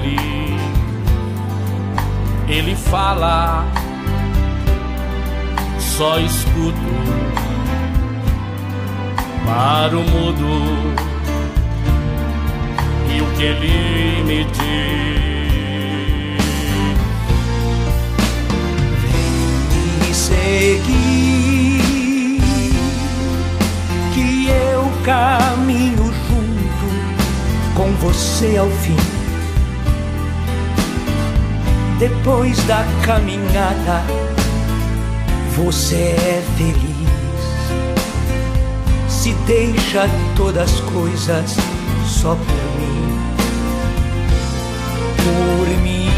Feliz. 0.00 0.60
Ele 2.48 2.74
fala, 2.74 3.64
só 5.78 6.18
escuto 6.18 6.74
para 9.46 9.96
o 9.96 10.02
mudo 10.02 10.94
e 13.14 13.20
o 13.20 13.26
que 13.36 13.42
ele 13.44 14.24
me 14.24 14.44
diz. 14.44 15.20
seguir, 20.12 21.80
que 24.12 24.48
eu 24.48 24.90
caminho 25.02 26.12
junto 26.28 26.88
com 27.74 27.92
você 27.94 28.56
ao 28.56 28.68
fim. 28.68 29.19
Depois 32.00 32.58
da 32.64 32.84
caminhada, 33.04 34.02
você 35.54 36.16
é 36.16 36.42
feliz. 36.56 37.10
Se 39.08 39.32
deixa 39.46 40.08
todas 40.34 40.72
as 40.72 40.80
coisas 40.80 41.56
só 42.06 42.34
por 42.34 42.54
mim, 42.80 43.18
por 45.18 45.68
mim. 45.82 46.10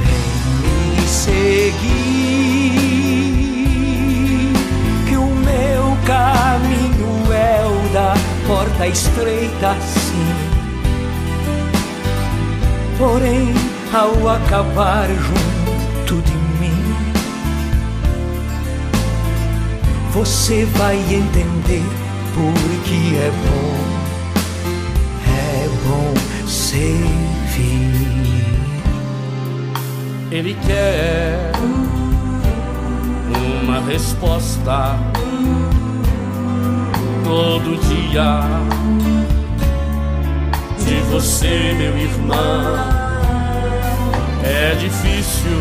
Vem 0.00 0.96
me 0.96 1.08
seguir. 1.08 2.16
caminho 6.06 7.32
é 7.32 7.66
o 7.66 7.92
da 7.92 8.14
porta 8.46 8.86
estreita, 8.86 9.76
sim. 9.80 10.34
Porém, 12.96 13.65
ao 13.92 14.28
acabar 14.28 15.08
junto 15.08 16.22
de 16.22 16.36
mim, 16.60 16.82
você 20.12 20.64
vai 20.76 20.96
entender 20.96 21.84
porque 22.34 23.16
é 23.16 23.30
bom, 23.46 23.76
é 25.26 25.68
bom 25.86 26.14
servir. 26.46 28.06
Ele 30.30 30.56
quer 30.66 31.52
uma 33.62 33.80
resposta 33.80 34.98
todo 37.24 37.78
dia 37.88 38.42
de 40.78 41.00
você, 41.10 41.74
meu 41.78 41.96
irmão. 41.96 42.95
É 44.44 44.74
difícil 44.74 45.60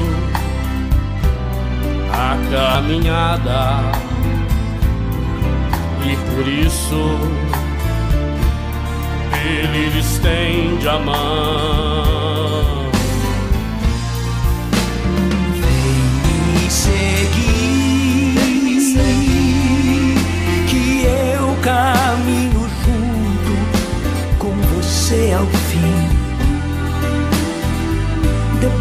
a 2.11 2.37
caminhada 2.51 3.81
e 6.05 6.15
por 6.35 6.47
isso 6.47 7.19
ele 9.43 9.99
estende 9.99 10.87
a 10.87 10.99
mão. 10.99 12.04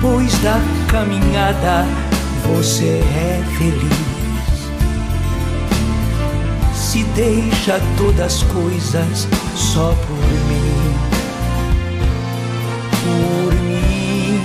Depois 0.04 0.38
da 0.40 0.60
caminhada, 0.88 1.86
você 2.46 3.00
é 3.16 3.42
feliz. 3.56 4.68
Se 6.74 7.02
deixa 7.14 7.80
todas 7.96 8.20
as 8.20 8.42
coisas 8.42 9.26
só 9.56 9.96
por 10.06 10.26
mim. 10.46 10.94
Por 13.02 13.54
mim, 13.62 14.40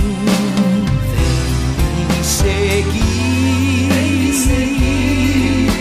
vem 1.11 2.05
me 2.07 2.23
seguir. 2.23 3.89
Vem 3.91 4.11
me 4.13 4.33
seguir. 4.33 5.71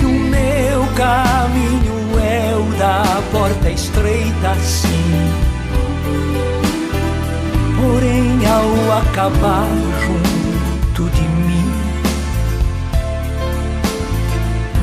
Que 0.00 0.06
o 0.06 0.18
meu 0.30 0.86
caminho 0.94 2.74
da 2.78 3.22
porta 3.30 3.68
estreita 3.68 4.52
assim. 4.52 5.45
Porém, 7.88 8.44
ao 8.46 8.98
acabar 8.98 9.68
junto 10.04 11.08
de 11.08 11.22
mim, 11.22 11.70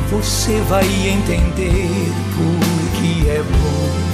você 0.10 0.62
vai 0.70 0.86
entender 0.86 1.90
porque 2.38 3.30
é 3.30 3.44
bom, 3.44 4.13